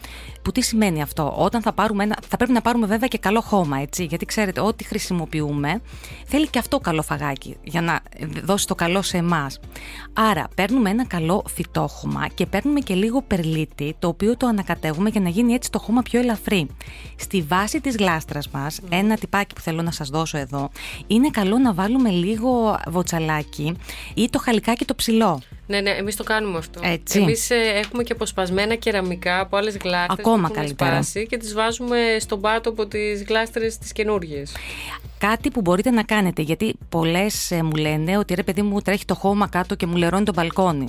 Που 0.42 0.52
τι 0.52 0.62
σημαίνει 0.62 1.02
αυτό, 1.02 1.34
όταν 1.38 1.62
θα 1.62 1.74
πάρουμε 1.74 2.04
ένα, 2.04 2.18
θα 2.28 2.38
πρέπει 2.38 2.52
να 2.52 2.62
πάρουμε 2.62 2.86
βέβαια 2.86 3.08
και 3.08 3.18
καλό 3.18 3.42
χώμα, 3.42 3.78
έτσι, 3.78 4.04
γιατί 4.04 4.26
ξέρετε, 4.26 4.62
ό,τι 4.62 4.84
χρησιμοποιούμε 4.84 5.82
θέλει 6.26 6.48
και 6.48 6.60
αυτό 6.60 6.80
καλό 6.80 7.02
φαγάκι 7.02 7.58
για 7.64 7.82
να 7.82 8.00
δώσει 8.44 8.68
το 8.68 8.76
καλό 8.76 9.02
σε 9.02 9.18
εμάς. 9.18 9.60
Άρα, 10.14 10.48
παίρνουμε 10.56 10.90
ένα 10.90 11.06
καλό 11.06 11.44
φυτόχωμα 11.48 12.28
και 12.28 12.46
παίρνουμε 12.46 12.80
και 12.80 12.94
λίγο 12.94 13.22
περλίτι, 13.22 13.96
το 14.00 14.08
οποίο 14.08 14.38
το 14.38 14.48
ανακατεύουμε 14.48 15.10
για 15.10 15.22
να 15.22 15.30
γίνει 15.30 15.54
έτσι 15.54 15.72
το 15.72 15.80
χώμα 15.80 16.02
πιο 16.02 16.20
ελαφρύ. 16.20 16.68
Στη 17.16 17.42
βάση 17.42 17.82
της 17.82 17.96
γλάστρας 17.96 18.50
μας, 18.50 18.80
ένα 18.90 19.16
τυπάκι 19.16 19.56
που 19.56 19.62
θέλω 19.62 19.82
να 19.82 19.92
σας 19.92 20.10
δώσω 20.10 20.38
εδώ, 20.38 20.70
είναι 21.08 21.30
καλό 21.30 21.58
να 21.58 21.74
βάλουμε 21.74 22.10
λίγο 22.10 22.80
βοτσαλάκι 22.88 23.76
ή 24.14 24.30
το 24.30 24.40
χαλικάκι 24.40 24.86
το 24.86 24.96
ψηλό. 24.96 25.42
Ναι, 25.68 25.82
ναι, 25.82 25.90
εμείς 25.90 26.16
το 26.16 26.24
κάνουμε 26.24 26.58
αυτό. 26.58 26.80
Έτσι. 26.84 27.20
Εμείς 27.20 27.50
έχουμε 27.84 28.04
και 28.04 28.12
αποσπασμένα 28.14 28.76
κεραμικά 28.76 29.40
από 29.40 29.58
άλλες 29.58 29.78
γλάστρες. 29.78 30.20
Ακόμα 30.20 30.38
που 30.38 30.44
έχουν 30.44 30.56
καλύτερα. 30.56 30.90
σπάσει 30.90 31.28
και 31.28 31.38
τις 31.38 31.54
βάζουμε 31.54 31.98
στον 32.20 32.42
πάτο 32.42 32.70
από 32.70 32.86
τις 32.86 33.24
γλάστρες 33.24 33.78
τις 33.78 33.92
καινούργιες. 33.92 34.56
Κάτι 35.18 35.52
που 35.52 35.62
μπορείτε 35.62 35.90
να 35.90 36.04
κάνετε, 36.04 36.42
γιατί 36.42 36.76
πολλές 36.90 37.52
μου 37.64 37.76
λένε 37.76 38.18
ότι 38.18 38.34
ρε 38.34 38.44
παιδί 38.44 38.62
μου 38.62 38.82
τρέχει 38.82 39.06
το 39.06 39.16
χώμα 39.16 39.48
κάτω 39.48 39.76
και 39.76 39.86
μου 39.86 39.96
λερώνει 39.96 40.24
το 40.24 40.34
μπαλκόνι. 40.36 40.88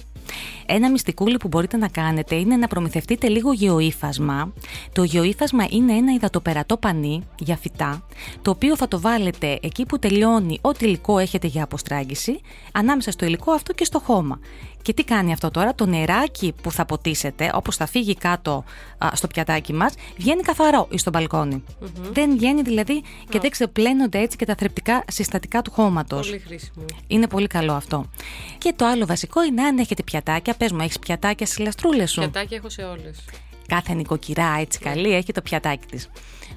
Ένα 0.66 0.90
μυστικούλι 0.90 1.36
που 1.36 1.48
μπορείτε 1.48 1.76
να 1.76 1.88
κάνετε 1.88 2.34
είναι 2.34 2.56
να 2.56 2.66
προμηθευτείτε 2.66 3.28
λίγο 3.28 3.52
γεωύφασμα. 3.52 4.52
Το 4.92 5.02
γεωύφασμα 5.02 5.66
είναι 5.70 5.92
ένα 5.92 6.12
υδατοπερατό 6.12 6.76
πανί 6.76 7.22
για 7.38 7.56
φυτά, 7.56 8.06
το 8.42 8.50
οποίο 8.50 8.76
θα 8.76 8.88
το 8.88 9.00
βάλετε 9.00 9.58
εκεί 9.62 9.86
που 9.86 9.98
τελειώνει 9.98 10.58
ό,τι 10.60 10.84
υλικό 10.86 11.18
έχετε 11.18 11.46
για 11.46 11.62
αποστράγγιση, 11.62 12.40
ανάμεσα 12.72 13.10
στο 13.10 13.24
υλικό 13.24 13.52
αυτό 13.52 13.72
και 13.72 13.84
στο 13.84 13.98
χώμα. 13.98 14.40
Και 14.82 14.92
τι 14.92 15.04
κάνει 15.04 15.32
αυτό 15.32 15.50
τώρα, 15.50 15.74
το 15.74 15.86
νεράκι 15.86 16.54
που 16.62 16.70
θα 16.70 16.84
ποτίσετε, 16.84 17.50
όπως 17.54 17.76
θα 17.76 17.86
φύγει 17.86 18.14
κάτω 18.14 18.64
α, 18.98 19.08
στο 19.12 19.26
πιατάκι 19.26 19.72
μας, 19.72 19.94
βγαίνει 20.16 20.42
καθαρό 20.42 20.88
εις 20.90 21.00
στο 21.00 21.10
μπαλκονι 21.10 21.64
Δεν 22.12 22.36
βγαίνει 22.36 22.62
δηλαδή 22.62 23.02
και 23.28 23.38
δεν 23.38 23.50
ξεπλένονται 23.50 24.18
έτσι 24.18 24.36
και 24.36 24.44
τα 24.44 24.54
θρεπτικά 24.54 25.04
συστατικά 25.08 25.62
του 25.62 25.70
χώματος. 25.70 26.26
Πολύ 26.26 26.42
χρήσιμο. 26.46 26.84
Είναι 27.06 27.26
πολύ 27.26 27.46
καλό 27.46 27.72
αυτό. 27.72 28.10
Και 28.58 28.72
το 28.76 28.86
άλλο 28.86 29.06
βασικό 29.06 29.44
είναι 29.44 29.62
αν 29.62 29.78
έχετε 29.78 30.02
πιατάκια. 30.02 30.54
Πες 30.54 30.72
μου, 30.72 30.80
έχεις 30.80 30.98
πιατάκια 30.98 31.46
στις 31.46 31.58
λαστρούλες 31.58 32.10
σου; 32.10 32.20
Πιατάκια 32.20 32.56
έχω 32.56 32.68
σε 32.68 32.82
όλες. 32.82 33.24
Κάθε 33.66 33.94
νοικοκυρά 33.94 34.56
έτσι 34.60 34.78
καλή 34.78 35.14
έχει 35.14 35.32
το 35.32 35.42
πιατάκι 35.42 35.86
της. 35.86 36.08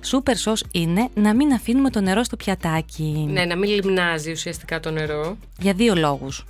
Σούπερ 0.01 0.37
σως 0.37 0.63
είναι 0.71 1.09
να 1.13 1.33
μην 1.33 1.53
αφήνουμε 1.53 1.89
το 1.89 2.01
νερό 2.01 2.23
στο 2.23 2.35
πιατάκι. 2.35 3.25
Ναι, 3.29 3.45
να 3.45 3.55
μην 3.55 3.69
λιμνάζει 3.69 4.31
ουσιαστικά 4.31 4.79
το 4.79 4.91
νερό. 4.91 5.37
Για 5.59 5.73
δύο 5.73 5.95
λόγους. 5.95 6.45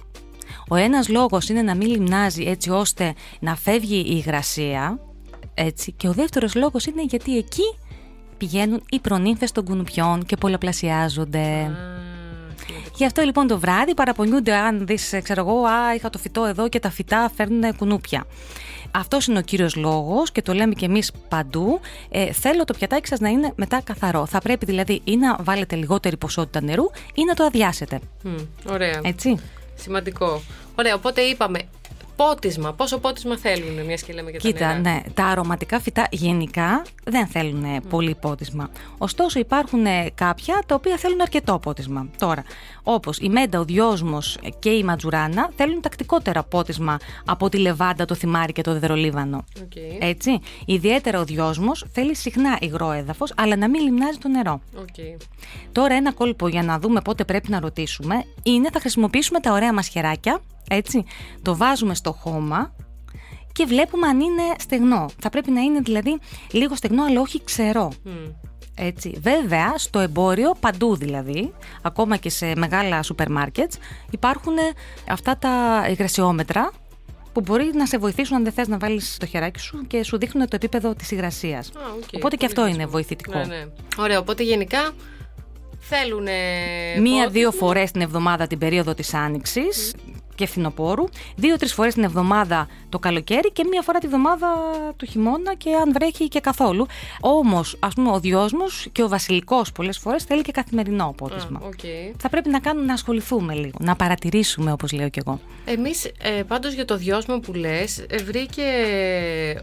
Ο 0.67 0.75
ένας 0.75 1.09
λόγος 1.09 1.49
είναι 1.49 1.61
να 1.61 1.75
μην 1.75 1.87
λιμνάζει 1.87 2.43
έτσι 2.43 2.69
ώστε 2.69 3.13
να 3.39 3.55
φεύγει 3.55 3.95
η 3.97 4.05
υγρασία. 4.07 4.99
Έτσι. 5.53 5.91
Και 5.91 6.07
ο 6.07 6.11
δεύτερος 6.13 6.55
λόγος 6.55 6.85
είναι 6.85 7.03
γιατί 7.03 7.37
εκεί 7.37 7.75
πηγαίνουν 8.37 8.83
οι 8.89 8.99
προνύμφες 8.99 9.51
των 9.51 9.65
κουνουπιών 9.65 10.25
και 10.25 10.35
πολλαπλασιάζονται. 10.35 11.39
Α, 11.39 12.01
Γι' 12.95 13.05
αυτό 13.05 13.21
λοιπόν 13.21 13.47
το 13.47 13.59
βράδυ 13.59 13.93
παραπονιούνται 13.93 14.53
αν 14.55 14.85
δεις, 14.85 15.13
ξέρω 15.23 15.41
εγώ, 15.41 15.63
Α, 15.63 15.95
είχα 15.95 16.09
το 16.09 16.17
φυτό 16.17 16.45
εδώ 16.45 16.69
και 16.69 16.79
τα 16.79 16.89
φυτά 16.89 17.31
φέρνουν 17.35 17.75
κουνούπια. 17.75 18.25
Αυτός 18.91 19.27
είναι 19.27 19.39
ο 19.39 19.41
κύριος 19.41 19.75
λόγος 19.75 20.31
και 20.31 20.41
το 20.41 20.53
λέμε 20.53 20.73
και 20.73 20.85
εμείς 20.85 21.11
παντού. 21.29 21.79
Ε, 22.09 22.31
θέλω 22.31 22.63
το 22.63 22.73
πιατάκι 22.73 23.07
σας 23.07 23.19
να 23.19 23.29
είναι 23.29 23.51
μετά 23.55 23.81
καθαρό. 23.83 24.25
Θα 24.25 24.39
πρέπει 24.39 24.65
δηλαδή 24.65 25.01
ή 25.03 25.17
να 25.17 25.37
βάλετε 25.43 25.75
λιγότερη 25.75 26.17
ποσότητα 26.17 26.61
νερού 26.61 26.83
ή 27.13 27.23
να 27.27 27.33
το 27.33 27.43
αδειάσετε. 27.43 27.99
μ, 28.23 28.29
ωραία. 28.69 28.99
Έτσι. 29.03 29.37
Σημαντικό. 29.83 30.41
Ωραία, 30.75 30.95
οπότε 30.95 31.21
είπαμε 31.21 31.59
πότισμα. 32.15 32.73
Πόσο 32.73 32.97
πότισμα 32.99 33.37
θέλουν, 33.37 33.85
μιας 33.85 34.01
και 34.03 34.13
λέμε 34.13 34.29
για 34.29 34.39
τα 34.39 34.47
Κοίτα, 34.47 34.67
νερά. 34.67 34.79
ναι, 34.79 35.01
τα 35.13 35.25
αρωματικά 35.25 35.79
φυτά 35.79 36.07
γενικά 36.11 36.81
δεν 37.03 37.27
θέλουν 37.27 37.63
ε, 37.63 37.79
πολύ 37.89 38.15
πότισμα. 38.15 38.69
Ωστόσο, 38.97 39.39
υπάρχουν 39.39 39.85
ε, 39.85 40.09
κάποια 40.15 40.63
τα 40.65 40.75
οποία 40.75 40.97
θέλουν 40.97 41.21
αρκετό 41.21 41.59
πότισμα. 41.59 42.07
Τώρα, 42.17 42.43
όπως 42.83 43.17
η 43.17 43.29
μέντα, 43.29 43.59
ο 43.59 43.63
δυόσμο 43.65 44.17
και 44.59 44.69
η 44.69 44.83
ματζουράνα 44.83 45.49
θέλουν 45.55 45.81
τακτικότερα 45.81 46.43
πότισμα 46.43 46.97
από 47.25 47.49
τη 47.49 47.57
λεβάντα, 47.57 48.05
το 48.05 48.15
θυμάρι 48.15 48.51
και 48.53 48.61
το 48.61 48.71
δεδρολίβανο. 48.73 49.43
Οκ. 49.63 49.71
Έτσι. 49.99 50.39
Ιδιαίτερα 50.65 51.19
ο 51.19 51.23
δυόσμος 51.23 51.71
θέλει 51.91 52.15
συχνά 52.15 52.57
υγρό 52.61 52.91
έδαφος, 52.91 53.33
αλλά 53.35 53.55
να 53.55 53.69
μην 53.69 53.81
λιμνάζει 53.81 54.17
το 54.17 54.27
νερό. 54.27 54.61
Οκ. 54.77 55.19
Τώρα, 55.71 55.93
ένα 55.95 56.13
κόλπο 56.13 56.47
για 56.47 56.63
να 56.63 56.79
δούμε 56.79 57.01
πότε 57.01 57.23
πρέπει 57.23 57.49
να 57.49 57.59
ποτίσουμε 57.59 58.23
είναι 58.43 58.69
θα 58.73 58.79
χρησιμοποιήσουμε 58.79 59.39
τα 59.39 59.51
ωραία 59.51 59.73
μας 59.73 59.87
χεράκια. 59.87 60.41
Έτσι. 60.69 61.03
Το 61.41 61.55
βάζουμε 61.57 61.95
στο 61.95 62.11
χώμα 62.11 62.75
και 63.51 63.65
βλέπουμε 63.65 64.07
αν 64.07 64.19
είναι 64.19 64.43
στεγνό. 64.59 65.05
Θα 65.19 65.29
πρέπει 65.29 65.51
να 65.51 65.61
είναι 65.61 65.79
δηλαδή 65.79 66.19
λίγο 66.51 66.75
στεγνό, 66.75 67.03
αλλά 67.03 67.21
όχι 67.21 67.43
ξερό. 67.43 67.91
Μ. 68.03 68.09
Έτσι. 68.75 69.17
Βέβαια, 69.21 69.73
στο 69.77 69.99
εμπόριο, 69.99 70.55
παντού 70.59 70.95
δηλαδή, 70.95 71.53
ακόμα 71.81 72.17
και 72.17 72.29
σε 72.29 72.53
μεγάλα 72.55 73.03
σούπερ 73.03 73.29
μάρκετς, 73.31 73.77
υπάρχουν 74.11 74.53
αυτά 75.09 75.37
τα 75.37 75.85
υγρασιόμετρα 75.89 76.71
που 77.33 77.41
μπορεί 77.41 77.71
να 77.73 77.85
σε 77.85 77.97
βοηθήσουν 77.97 78.35
αν 78.35 78.43
δεν 78.43 78.51
θες 78.53 78.67
να 78.67 78.77
βάλεις 78.77 79.17
το 79.19 79.25
χεράκι 79.25 79.59
σου 79.59 79.87
και 79.87 80.03
σου 80.03 80.17
δείχνουν 80.17 80.47
το 80.47 80.55
επίπεδο 80.55 80.95
της 80.95 81.11
υγρασίας. 81.11 81.67
Α, 81.67 81.71
οκ. 81.71 82.03
Οπότε 82.03 82.19
Πολύ 82.19 82.37
και 82.37 82.45
αυτό 82.45 82.61
είναι 82.61 82.69
χρήσιμο. 82.69 82.91
βοηθητικό. 82.91 83.37
Ναι, 83.37 83.45
ναι. 83.45 83.65
Ωραία, 83.97 84.19
οπότε 84.19 84.43
γενικά 84.43 84.91
θέλουν. 85.79 86.27
Μία-δύο 87.01 87.51
φορές 87.51 87.91
την 87.91 88.01
εβδομάδα 88.01 88.47
την 88.47 88.57
περίοδο 88.57 88.93
της 88.93 89.13
άνοιξης 89.13 89.93
και 90.35 90.45
φθινοπόρου, 90.45 91.03
δύο-τρεις 91.35 91.73
φορές 91.73 91.93
την 91.93 92.03
εβδομάδα 92.03 92.67
το 92.89 92.99
καλοκαίρι 92.99 93.51
και 93.51 93.65
μία 93.69 93.81
φορά 93.81 93.99
τη 93.99 94.07
βδομάδα 94.07 94.47
το 94.97 95.05
χειμώνα 95.05 95.55
και 95.55 95.69
αν 95.75 95.91
βρέχει 95.93 96.27
και 96.27 96.39
καθόλου. 96.39 96.85
Όμως, 97.21 97.77
ας 97.79 97.93
πούμε, 97.93 98.11
ο 98.11 98.19
δυόσμος 98.19 98.87
και 98.91 99.03
ο 99.03 99.07
βασιλικός 99.07 99.71
πολλές 99.71 99.97
φορές 99.97 100.23
θέλει 100.23 100.41
και 100.41 100.51
καθημερινό 100.51 101.13
πότισμα. 101.17 101.61
Οκ. 101.65 101.79
Θα 102.17 102.29
πρέπει 102.29 102.49
να 102.49 102.59
κάνουμε 102.59 102.85
να 102.85 102.93
ασχοληθούμε 102.93 103.53
λίγο, 103.53 103.77
να 103.79 103.95
παρατηρήσουμε 103.95 104.71
όπως 104.71 104.91
λέω 104.91 105.09
κι 105.09 105.19
εγώ. 105.25 105.39
Εμείς 105.65 106.05
ε, 106.05 106.43
πάντως 106.47 106.73
για 106.73 106.85
το 106.85 106.97
δυόσμο 106.97 107.39
που 107.39 107.53
λες 107.53 108.05
ε, 108.09 108.17
βρήκε 108.17 108.63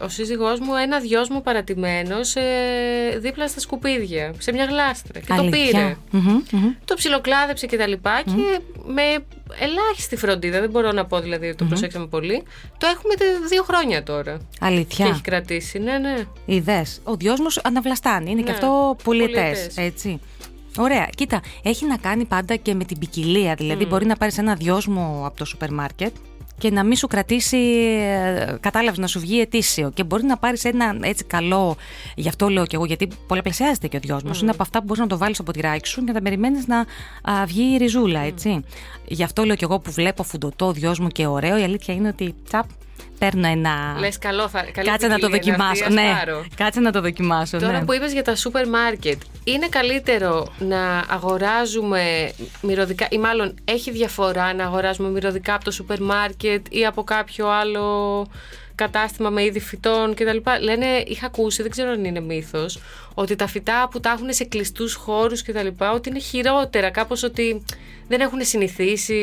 ο 0.01 0.07
σύζυγός 0.07 0.59
μου 0.59 0.75
ένα 0.75 0.99
δυόσμο 0.99 1.41
παρατημένο 1.41 2.27
σε, 2.27 2.41
δίπλα 3.19 3.47
στα 3.47 3.59
σκουπίδια, 3.59 4.33
σε 4.37 4.51
μια 4.51 4.65
γλάστρα 4.65 5.19
και 5.19 5.33
το 5.33 5.43
πήρε. 5.43 5.97
Μμμ, 6.11 6.41
μμμ. 6.51 6.73
Το 6.85 6.95
ψιλοκλάδεψε 6.95 7.65
και 7.65 7.77
τα 7.77 7.87
λοιπά 7.87 8.21
και 8.25 8.59
με 8.85 9.23
ελάχιστη 9.59 10.15
φροντίδα, 10.15 10.59
δεν 10.59 10.69
μπορώ 10.69 10.91
να 10.91 11.05
πω 11.05 11.19
δηλαδή 11.19 11.47
ότι 11.47 11.55
το 11.55 11.65
προσέξαμε 11.65 12.07
πολύ, 12.07 12.43
το 12.77 12.87
έχουμε 12.87 13.13
τε- 13.15 13.47
δύο 13.49 13.63
χρόνια 13.63 14.03
τώρα. 14.03 14.37
Και 14.37 14.57
Αλήθεια. 14.59 15.05
έχει 15.05 15.21
κρατήσει, 15.21 15.79
ναι, 15.79 15.97
ναι. 15.97 16.15
Είδες, 16.45 16.99
ο 17.03 17.15
δυόσμος 17.15 17.57
αναβλαστάνει, 17.63 18.31
είναι 18.31 18.41
και 18.41 18.47
Ναι, 18.49 18.53
αυτό 18.53 18.95
πολιετές, 19.03 19.33
πολυετές. 19.43 19.77
έτσι. 19.77 20.19
Ωραία, 20.77 21.09
κοίτα, 21.15 21.41
έχει 21.63 21.85
να 21.85 21.97
κάνει 21.97 22.25
πάντα 22.25 22.55
και 22.55 22.73
με 22.73 22.83
την 22.83 22.99
ποικιλία. 22.99 23.53
Δηλαδή, 23.55 23.85
μπορεί 23.85 24.05
να 24.05 24.15
πάρεις 24.15 24.37
ένα 24.37 24.53
δυόσμο 24.55 25.21
από 25.25 25.37
το 25.37 25.45
σούπερ 25.45 25.71
μάρκετ 25.73 26.15
και 26.61 26.71
να 26.71 26.83
μην 26.83 26.95
σου 26.95 27.07
κρατήσει, 27.07 27.57
ε, 27.57 28.55
κατάλαβες, 28.59 28.97
να 28.97 29.07
σου 29.07 29.19
βγει 29.19 29.39
ετήσιο. 29.39 29.91
Και 29.93 30.03
μπορεί 30.03 30.23
να 30.23 30.37
πάρεις 30.37 30.65
ένα 30.65 30.97
έτσι 31.01 31.23
καλό, 31.23 31.75
γι' 32.15 32.27
αυτό 32.27 32.49
λέω 32.49 32.65
και 32.65 32.75
εγώ, 32.75 32.85
γιατί 32.85 33.07
πολλαπλασιάζεται 33.27 33.87
και 33.87 33.97
ο 33.97 33.99
δυόσμο. 33.99 34.31
Είναι 34.41 34.51
από 34.51 34.61
αυτά 34.61 34.79
που 34.79 34.85
μπορείς 34.85 35.01
να 35.01 35.07
το 35.07 35.17
βάλεις 35.17 35.35
στο 35.35 35.43
ποτηράκι 35.43 35.87
σου 35.87 36.03
και 36.03 36.11
να 36.11 36.21
περιμένεις 36.21 36.67
να 36.67 36.77
α, 37.31 37.45
βγει 37.45 37.73
η 37.73 37.77
ριζούλα, 37.77 38.19
έτσι. 38.19 38.63
Γι' 39.07 39.23
αυτό 39.23 39.43
λέω 39.43 39.55
και 39.55 39.63
εγώ 39.63 39.79
που 39.79 39.91
βλέπω 39.91 40.23
φουντωτό 40.23 40.71
δυόσμο 40.71 41.09
και 41.09 41.27
ωραίο, 41.27 41.57
η 41.57 41.63
αλήθεια 41.63 41.93
είναι 41.93 42.07
ότι 42.07 42.35
τσαπ, 42.47 42.65
παίρνω 43.21 43.47
ένα. 43.47 43.95
Λες 43.99 44.17
καλό 44.17 44.49
θα 44.49 44.65
καλή 44.71 44.87
Κάτσε 44.89 45.07
να 45.07 45.19
το 45.19 45.27
ποικιλία 45.29 45.53
είναι 45.55 45.63
δοκιμάσω. 45.63 45.83
αυτή, 45.83 45.99
ας 45.99 46.03
Ναι, 46.05 46.13
πάρω. 46.19 46.45
κάτσε 46.55 46.79
να 46.79 46.91
το 46.91 47.01
δοκιμάσω. 47.01 47.57
Τώρα 47.59 47.79
ναι. 47.79 47.85
που 47.85 47.93
είπες 47.93 48.13
για 48.13 48.23
τα 48.23 48.35
σούπερ 48.35 48.67
μάρκετ, 48.69 49.21
είναι 49.43 49.67
καλύτερο 49.69 50.47
να 50.59 51.03
αγοράζουμε 51.09 52.31
μυρωδικά 52.61 53.07
ή 53.09 53.17
μάλλον 53.17 53.55
έχει 53.65 53.91
διαφορά 53.91 54.53
να 54.53 54.63
αγοράζουμε 54.63 55.09
μυρωδικά 55.09 55.53
από 55.53 55.63
το 55.63 55.71
σούπερ 55.71 56.01
μάρκετ 56.01 56.65
ή 56.69 56.85
από 56.85 57.03
κάποιο 57.03 57.47
άλλο 57.49 58.27
κατάστημα 58.81 59.29
με 59.29 59.43
είδη 59.43 59.59
φυτών 59.59 60.13
κτλ. 60.13 60.37
Λένε, 60.61 60.85
είχα 61.07 61.25
ακούσει, 61.25 61.61
δεν 61.61 61.71
ξέρω 61.71 61.91
αν 61.91 62.05
είναι 62.05 62.19
μύθος, 62.19 62.79
ότι 63.13 63.35
τα 63.35 63.47
φυτά 63.47 63.87
που 63.91 63.99
τα 63.99 64.09
έχουν 64.09 64.33
σε 64.33 64.43
κλειστούς 64.43 64.93
χώρους 64.93 65.41
κτλ. 65.41 65.67
ότι 65.93 66.09
είναι 66.09 66.19
χειρότερα. 66.19 66.89
Κάπως 66.89 67.23
ότι 67.23 67.63
δεν 68.07 68.19
έχουν 68.21 68.39
συνηθίσει 68.41 69.19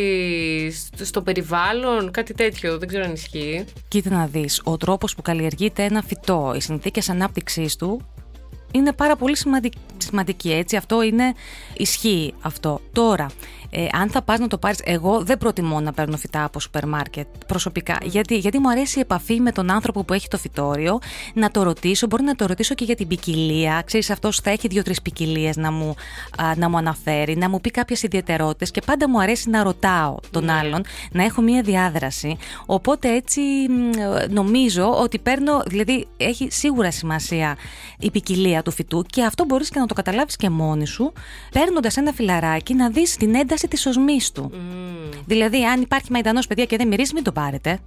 στο 1.02 1.22
περιβάλλον, 1.22 2.10
κάτι 2.10 2.34
τέτοιο. 2.34 2.78
Δεν 2.78 2.88
ξέρω 2.88 3.04
αν 3.04 3.12
ισχύει. 3.12 3.64
Κοίτα 3.88 4.10
να 4.10 4.26
δεις, 4.26 4.60
ο 4.64 4.76
τρόπος 4.76 5.14
που 5.14 5.22
καλλιεργείται 5.22 5.82
ένα 5.82 6.02
φυτό, 6.02 6.52
οι 6.56 6.60
συνθήκες 6.60 7.08
ανάπτυξής 7.08 7.76
του 7.76 8.00
είναι 8.72 8.92
πάρα 8.92 9.16
πολύ 9.16 9.36
σημαντική, 9.98 10.52
έτσι. 10.52 10.76
Αυτό 10.76 11.02
είναι 11.02 11.34
ισχύει 11.76 12.34
αυτό. 12.40 12.80
Τώρα, 12.92 13.26
ε, 13.70 13.86
αν 13.92 14.10
θα 14.10 14.22
πας 14.22 14.38
να 14.38 14.46
το 14.46 14.58
πάρεις, 14.58 14.80
εγώ 14.84 15.22
δεν 15.24 15.38
προτιμώ 15.38 15.80
να 15.80 15.92
παίρνω 15.92 16.16
φυτά 16.16 16.44
από 16.44 16.60
σούπερ 16.60 16.86
μάρκετ 16.86 17.26
προσωπικά. 17.46 17.98
Γιατί, 18.02 18.36
γιατί 18.36 18.58
μου 18.58 18.70
αρέσει 18.70 18.98
η 18.98 19.00
επαφή 19.00 19.40
με 19.40 19.52
τον 19.52 19.70
άνθρωπο 19.70 20.04
που 20.04 20.12
έχει 20.12 20.28
το 20.28 20.38
φυτόριο, 20.38 20.98
να 21.34 21.50
το 21.50 21.62
ρωτήσω, 21.62 22.06
μπορεί 22.06 22.22
να 22.22 22.34
το 22.34 22.46
ρωτήσω 22.46 22.74
και 22.74 22.84
για 22.84 22.96
την 22.96 23.06
ποικιλία. 23.06 23.82
Ξέρεις, 23.86 24.10
αυτός 24.10 24.40
θα 24.40 24.50
έχει 24.50 24.68
δύο-τρεις 24.68 25.02
ποικιλίες 25.02 25.56
να, 25.56 25.72
μου, 25.72 25.94
να 26.56 26.68
μου 26.68 26.76
αναφέρει, 26.76 27.36
να 27.36 27.48
μου 27.48 27.60
πει 27.60 27.70
κάποιες 27.70 28.02
ιδιαιτερότητες 28.02 28.70
και 28.70 28.82
πάντα 28.86 29.08
μου 29.08 29.20
αρέσει 29.20 29.50
να 29.50 29.62
ρωτάω 29.62 30.14
τον 30.30 30.44
ναι. 30.44 30.52
άλλον, 30.52 30.84
να 31.12 31.24
έχω 31.24 31.42
μία 31.42 31.62
διάδραση. 31.62 32.36
Οπότε 32.66 33.14
έτσι 33.14 33.40
νομίζω 34.30 34.90
ότι 35.00 35.18
παίρνω, 35.18 35.62
δηλαδή 35.66 36.06
έχει 36.16 36.48
σίγουρα 36.50 36.90
σημασία 36.90 37.56
η 37.98 38.10
ποικιλία 38.10 38.62
του 38.62 38.70
φυτού 38.70 39.02
και 39.02 39.24
αυτό 39.24 39.44
μπορείς 39.44 39.68
και 39.68 39.78
να 39.78 39.86
το 39.86 39.94
καταλάβεις 39.94 40.36
και 40.36 40.50
μόνη 40.50 40.86
σου, 40.86 41.12
παίρνοντας 41.52 41.96
ένα 41.96 42.12
φιλαράκι 42.12 42.74
να 42.74 42.90
δεις 42.90 43.16
την 43.16 43.34
ένταση 43.34 43.57
της 43.66 43.86
οσμής 43.86 44.32
του. 44.32 44.52
Δηλαδή, 45.26 45.64
αν 45.64 45.80
υπάρχει 45.80 46.12
μαϊντανό 46.12 46.40
παιδιά 46.48 46.64
και 46.64 46.76
δεν 46.76 46.88
μυρίζει, 46.88 47.14
μην 47.14 47.24
το 47.24 47.32
πάρετε. 47.32 47.78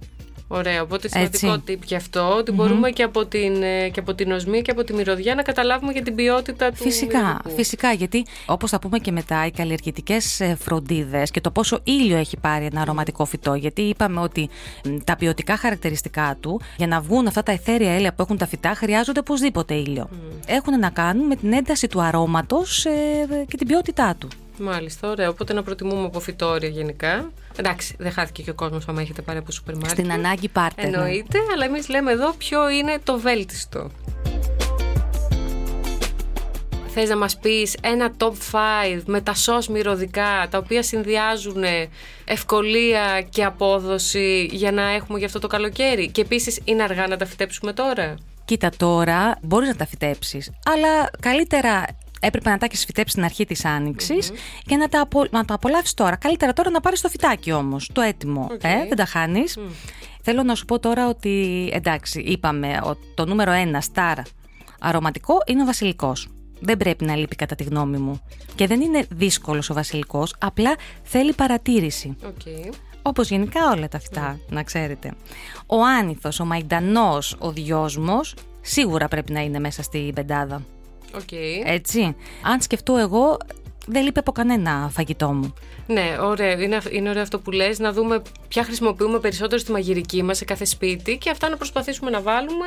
Ωραία, 0.54 0.82
οπότε 0.82 1.08
σημαντικό 1.08 1.62
tip 1.68 1.82
γι' 1.84 1.94
αυτό, 1.94 2.36
ότι 2.36 2.52
μπορούμε 2.52 2.90
και 2.90 3.02
από, 3.02 3.26
την, 3.26 3.62
ε, 3.62 3.88
και 3.88 4.00
από 4.00 4.14
την 4.14 4.32
οσμή 4.32 4.62
και 4.62 4.70
από 4.70 4.84
τη 4.84 4.94
μυρωδιά 4.94 5.34
να 5.34 5.42
καταλάβουμε 5.42 5.92
για 5.92 6.02
την 6.02 6.14
ποιότητα 6.14 6.70
του 6.70 6.76
Φυσικά, 6.76 7.40
φυσικά, 7.56 7.92
γιατί 7.92 8.24
όπως 8.46 8.70
θα 8.70 8.78
πούμε 8.78 8.98
και 8.98 9.12
μετά, 9.12 9.46
οι 9.46 9.50
καλλιεργητικές 9.50 10.40
ε, 10.40 10.56
φροντίδες 10.60 11.30
και 11.30 11.40
το 11.40 11.50
πόσο 11.50 11.80
ήλιο 11.84 12.16
έχει 12.16 12.36
πάρει 12.36 12.64
ένα 12.64 12.80
αρωματικό 12.80 13.24
φυτό, 13.24 13.54
γιατί 13.54 13.82
είπαμε 13.82 14.20
ότι 14.20 14.48
τα 15.04 15.16
ποιοτικά 15.16 15.56
χαρακτηριστικά 15.56 16.36
του, 16.40 16.60
για 16.76 16.86
να 16.86 17.00
βγουν 17.00 17.26
αυτά 17.26 17.42
τα 17.42 17.52
εθέρια 17.52 17.92
έλαια 17.92 18.12
που 18.12 18.22
έχουν 18.22 18.36
τα 18.36 18.46
φυτά, 18.46 18.74
χρειάζονται 18.74 19.20
οπωσδήποτε 19.20 19.74
ήλιο. 19.74 20.08
Έχουν 20.46 20.78
να 20.78 20.90
κάνουν 20.90 21.26
με 21.26 21.36
την 21.36 21.52
ένταση 21.52 21.86
του 21.86 22.02
αρώματος 22.02 22.84
ε, 22.84 22.90
και 23.48 23.56
την 23.56 23.66
ποιότητά 23.66 24.14
του. 24.18 24.28
Μάλιστα, 24.62 25.08
ωραία. 25.08 25.28
Οπότε 25.28 25.52
να 25.52 25.62
προτιμούμε 25.62 26.06
από 26.06 26.20
φυτόρια 26.20 26.68
γενικά. 26.68 27.32
Εντάξει, 27.56 27.94
δεν 27.98 28.12
χάθηκε 28.12 28.42
και 28.42 28.50
ο 28.50 28.54
κόσμος 28.54 28.88
άμα 28.88 29.00
έχετε 29.00 29.22
πάρει 29.22 29.38
από 29.38 29.52
σούπερ 29.52 29.74
μάρκετ. 29.74 29.92
Στην 29.92 30.12
ανάγκη 30.12 30.48
πάρτε. 30.48 30.88
Ναι. 30.88 30.96
Εννοείται, 30.96 31.38
αλλά 31.54 31.64
εμείς 31.64 31.88
λέμε 31.88 32.12
εδώ 32.12 32.32
ποιο 32.32 32.70
είναι 32.70 32.98
το 33.04 33.18
βέλτιστο. 33.18 33.90
Θες 36.94 37.08
να 37.08 37.16
μας 37.16 37.38
πεις 37.38 37.76
ένα 37.82 38.12
top 38.18 38.32
5 38.96 39.02
με 39.06 39.20
τα 39.20 39.34
σως 39.34 39.68
μυρωδικά 39.68 40.46
τα 40.50 40.58
οποία 40.58 40.82
συνδυάζουν 40.82 41.64
ευκολία 42.24 43.26
και 43.30 43.44
απόδοση 43.44 44.48
για 44.50 44.72
να 44.72 44.90
έχουμε 44.90 45.18
γι' 45.18 45.24
αυτό 45.24 45.38
το 45.38 45.46
καλοκαίρι; 45.46 46.10
Και 46.10 46.20
επίσης 46.20 46.60
είναι 46.64 46.82
αργά 46.82 47.06
να 47.06 47.16
τα 47.16 47.26
φυτέψουμε 47.26 47.72
τώρα; 47.72 48.14
Κοίτα 48.44 48.70
τώρα, 48.76 49.38
μπορείς 49.42 49.68
να 49.68 49.76
τα 49.76 49.86
φυτέψεις, 49.86 50.50
αλλά 50.64 51.10
καλύτερα 51.20 51.84
έπρεπε 52.22 52.50
να 52.50 52.58
τα 52.58 52.66
έχεις 52.66 52.84
φυτέψει 52.84 53.12
στην 53.12 53.24
αρχή 53.24 53.44
της 53.44 53.64
άνοιξης 53.64 54.32
και 54.66 54.76
να 54.76 54.88
τα, 54.88 55.00
απο, 55.00 55.24
να 55.30 55.44
τα 55.44 55.54
απολαύσεις 55.54 55.94
τώρα. 55.94 56.16
Καλύτερα 56.16 56.52
τώρα 56.52 56.70
να 56.70 56.80
πάρεις 56.80 57.00
το 57.00 57.08
φυτάκι 57.08 57.52
όμως, 57.52 57.90
το 57.92 58.00
έτοιμο. 58.00 58.46
Ε, 58.62 58.86
δεν 58.88 58.96
τα 58.96 59.04
χάνεις. 59.04 59.58
Θέλω 60.22 60.42
να 60.42 60.54
σου 60.54 60.64
πω 60.64 60.78
τώρα 60.78 61.08
ότι 61.08 61.68
εντάξει, 61.72 62.20
είπαμε 62.20 62.78
ότι 62.82 63.06
το 63.14 63.26
νούμερο 63.26 63.50
ένα 63.50 63.80
στάρ 63.80 64.18
αρωματικό 64.80 65.34
είναι 65.46 65.62
ο 65.62 65.64
βασιλικός. 65.64 66.28
Δεν 66.60 66.76
πρέπει 66.76 67.04
να 67.04 67.16
λείπει 67.16 67.36
κατά 67.36 67.54
τη 67.54 67.64
γνώμη 67.64 67.98
μου. 67.98 68.20
Και 68.54 68.66
δεν 68.66 68.80
είναι 68.80 69.06
δύσκολος 69.10 69.70
ο 69.70 69.74
βασιλικός, 69.74 70.34
απλά 70.38 70.74
θέλει 71.02 71.32
παρατήρηση. 71.32 72.16
Okay. 72.22 72.72
Όπως 73.02 73.28
γενικά 73.28 73.70
όλα 73.70 73.88
τα 73.88 74.00
φυτά, 74.00 74.38
να 74.48 74.62
ξέρετε. 74.62 75.12
Ο 75.66 75.84
άνηθος, 75.84 76.40
ο 76.40 76.44
μαϊντανός, 76.44 77.36
ο 77.38 77.50
διόσμος, 77.50 78.34
σίγουρα 78.60 79.08
πρέπει 79.08 79.32
να 79.32 79.40
είναι 79.40 79.58
μέσα 79.58 79.82
στην 79.82 80.14
πεντάδα. 80.14 80.62
Okay. 81.14 81.62
Έτσι. 81.64 82.16
Αν 82.42 82.60
σκεφτώ 82.60 82.96
εγώ, 82.96 83.36
δεν 83.86 84.04
λείπει 84.04 84.18
από 84.18 84.32
κανένα 84.32 84.90
φαγητό 84.92 85.32
μου. 85.32 85.54
Ναι, 85.86 86.16
ωραία. 86.20 86.52
Είναι, 86.52 86.80
είναι 86.90 87.08
ωραίο 87.08 87.22
αυτό 87.22 87.38
που 87.38 87.50
λες, 87.50 87.78
να 87.78 87.92
δούμε 87.92 88.22
ποια 88.48 88.64
χρησιμοποιούμε 88.64 89.18
περισσότερο 89.18 89.60
στη 89.60 89.72
μαγειρική 89.72 90.22
μας 90.22 90.36
σε 90.36 90.44
κάθε 90.44 90.64
σπίτι 90.64 91.16
και 91.16 91.30
αυτά 91.30 91.48
να 91.48 91.56
προσπαθήσουμε 91.56 92.10
να 92.10 92.20
βάλουμε 92.20 92.66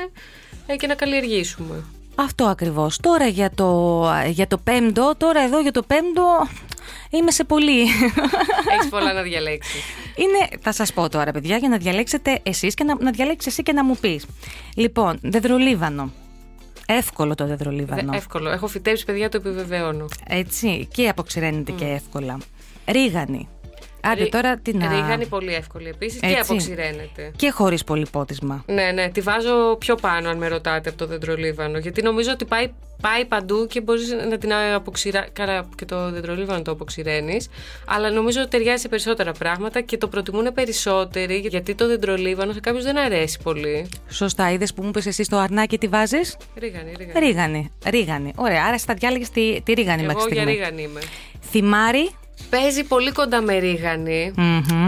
ε, 0.65 0.75
και 0.75 0.87
να 0.87 0.95
καλλιεργήσουμε. 0.95 1.83
Αυτό 2.15 2.45
ακριβώς. 2.45 2.97
Τώρα 2.97 3.27
για 3.27 3.51
το, 3.55 4.03
για 4.27 4.47
το 4.47 4.57
πέμπτο, 4.57 5.13
τώρα 5.17 5.41
εδώ 5.41 5.59
για 5.59 5.71
το 5.71 5.83
πέμπτο 5.83 6.47
είμαι 7.09 7.31
σε 7.31 7.43
πολύ. 7.43 7.81
Έχεις 8.73 8.89
πολλά 8.89 9.13
να 9.13 9.21
διαλέξεις. 9.21 9.81
Είναι, 10.15 10.59
θα 10.61 10.71
σας 10.71 10.93
πω 10.93 11.09
τώρα 11.09 11.31
παιδιά, 11.31 11.57
για 11.57 11.69
να 11.69 11.77
διαλέξετε 11.77 12.39
εσείς 12.43 12.73
και 12.73 12.83
να, 12.83 12.95
να 12.99 13.11
διαλέξεις 13.11 13.51
εσύ 13.51 13.63
και 13.63 13.71
να 13.71 13.83
μου 13.83 13.97
πεις. 14.01 14.25
Λοιπόν, 14.75 15.19
δεδρολίβανο. 15.21 16.11
Εύκολο 16.85 17.35
το 17.35 17.45
δεδρολίβανο. 17.45 18.13
εύκολο. 18.15 18.49
Έχω 18.49 18.67
φυτέψει 18.67 19.05
παιδιά, 19.05 19.29
το 19.29 19.37
επιβεβαιώνω. 19.37 20.05
Έτσι. 20.27 20.87
Και 20.93 21.07
αποξηραίνεται 21.09 21.71
και 21.71 21.85
εύκολα. 21.85 22.37
Ρίγανη. 22.87 23.47
Άντε 24.05 24.25
τώρα 24.25 24.57
την 24.57 24.79
Ρίγανη 24.79 25.25
πολύ 25.25 25.53
εύκολη 25.53 25.87
επίσης 25.87 26.19
και 26.19 26.37
αποξηραίνεται. 26.41 27.31
Και 27.35 27.49
χωρίς 27.49 27.83
πολύ 27.83 28.05
πότισμα. 28.11 28.63
Ναι, 28.67 28.91
ναι. 28.91 29.09
Τη 29.09 29.21
βάζω 29.21 29.75
πιο 29.79 29.95
πάνω, 29.95 30.29
αν 30.29 30.37
με 30.37 30.47
ρωτάτε, 30.47 30.89
από 30.89 30.97
το 30.97 31.05
δεντρολίβανο. 31.05 31.77
Γιατί 31.77 32.01
νομίζω 32.01 32.31
ότι 32.31 32.45
πάει, 32.45 32.71
πάει 33.01 33.25
παντού 33.25 33.67
και 33.67 33.81
μπορείς 33.81 34.15
να 34.29 34.37
την 34.37 34.53
αποξηρά. 34.53 35.25
Καλά, 35.33 35.69
και 35.75 35.85
το 35.85 36.11
δεντρολίβανο 36.11 36.61
το 36.61 36.71
αποξηραίνεις. 36.71 37.49
Αλλά 37.85 38.09
νομίζω 38.09 38.41
ότι 38.41 38.49
ταιριάζει 38.49 38.81
σε 38.81 38.87
περισσότερα 38.87 39.31
πράγματα 39.31 39.81
και 39.81 39.97
το 39.97 40.07
προτιμούν 40.07 40.53
περισσότεροι. 40.53 41.35
Γιατί 41.37 41.75
το 41.75 41.87
δεντρολίβανο 41.87 42.53
σε 42.53 42.59
κάποιους 42.59 42.83
δεν 42.83 42.97
αρέσει 42.97 43.39
πολύ. 43.43 43.89
Σωστά. 44.09 44.51
Είδες 44.51 44.73
που 44.73 44.81
μου 44.81 44.87
είπε 44.87 45.01
εσύ 45.05 45.23
στο 45.23 45.37
αρνάκι 45.37 45.77
τι 45.77 45.87
βάζεις; 45.87 46.37
Ρίγανη, 46.55 46.91
ρίγανη. 46.97 47.25
Ρίγανη. 47.25 47.71
Ρίγανη. 47.85 48.31
Ωραία. 48.35 48.65
Άρα 48.65 48.77
στα 48.77 48.93
διάλεγε 48.93 49.25
τη, 49.33 49.61
τη 49.61 49.73
ρίγανη 49.73 50.03
Εγώ 50.03 50.13
μέχρι 50.13 50.21
στιγμή. 50.21 50.53
για 50.53 50.53
ρίγανη 50.53 50.81
είμαι. 50.81 50.99
Θυμάρι. 51.49 52.09
Παίζει 52.49 52.83
πολύ 52.83 53.11
κοντά 53.11 53.41
με 53.41 53.57
ρίγανη. 53.57 54.33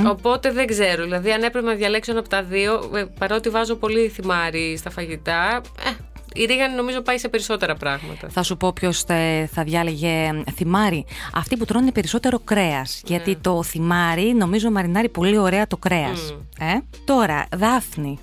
Οπότε 0.07 0.51
δεν 0.51 0.67
ξέρω. 0.67 1.03
Δηλαδή, 1.03 1.31
αν 1.31 1.43
έπρεπε 1.43 1.67
να 1.67 1.73
διαλέξω 1.73 2.11
ένα 2.11 2.19
από 2.19 2.29
τα 2.29 2.43
δύο, 2.43 2.91
ε, 2.95 3.05
παρότι 3.19 3.49
βάζω 3.49 3.75
πολύ 3.75 4.07
θυμάρι 4.09 4.77
στα 4.77 4.89
φαγητά, 4.89 5.61
ε, 5.85 5.89
η 6.33 6.45
ρίγανη 6.45 6.75
νομίζω 6.75 7.01
πάει 7.01 7.17
σε 7.17 7.29
περισσότερα 7.29 7.75
πράγματα. 7.75 8.27
Θα 8.29 8.43
σου 8.43 8.57
πω 8.57 8.73
ποιος 8.73 9.03
θα 9.51 9.63
διάλεγε 9.63 10.43
θυμάρι. 10.55 11.05
Αυτοί 11.33 11.57
που 11.57 11.65
τρώνε 11.65 11.91
περισσότερο 11.91 12.39
κρέας. 12.39 13.01
Γιατί 13.05 13.35
το 13.35 13.63
θυμάρι 13.63 14.33
νομίζω 14.33 14.71
μαρινάρει 14.71 15.09
πολύ 15.09 15.37
ωραία 15.37 15.67
το 15.67 15.77
κρέας. 15.77 16.35
Ε; 16.59 16.77
Τώρα, 17.05 17.45
δάφνη. 17.55 18.19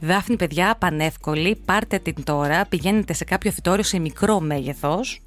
Δάφνη, 0.00 0.36
παιδιά, 0.36 0.76
πανεύκολη. 0.78 1.56
Πάρτε 1.64 1.98
την 1.98 2.24
τώρα. 2.24 2.66
Πηγαίνετε 2.68 3.12
σε 3.12 3.24
κάποιο 3.24 3.50
φυτόριο 3.50 3.84
σε 3.84 3.98
μικρό 3.98 4.40
μέγεθος. 4.40 5.20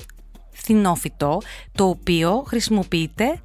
Φθηνό 0.67 0.95
φυτό. 0.95 1.41
Το 1.71 1.87
οποίο 1.87 2.43
χρησιμοποιείτε 2.47 3.41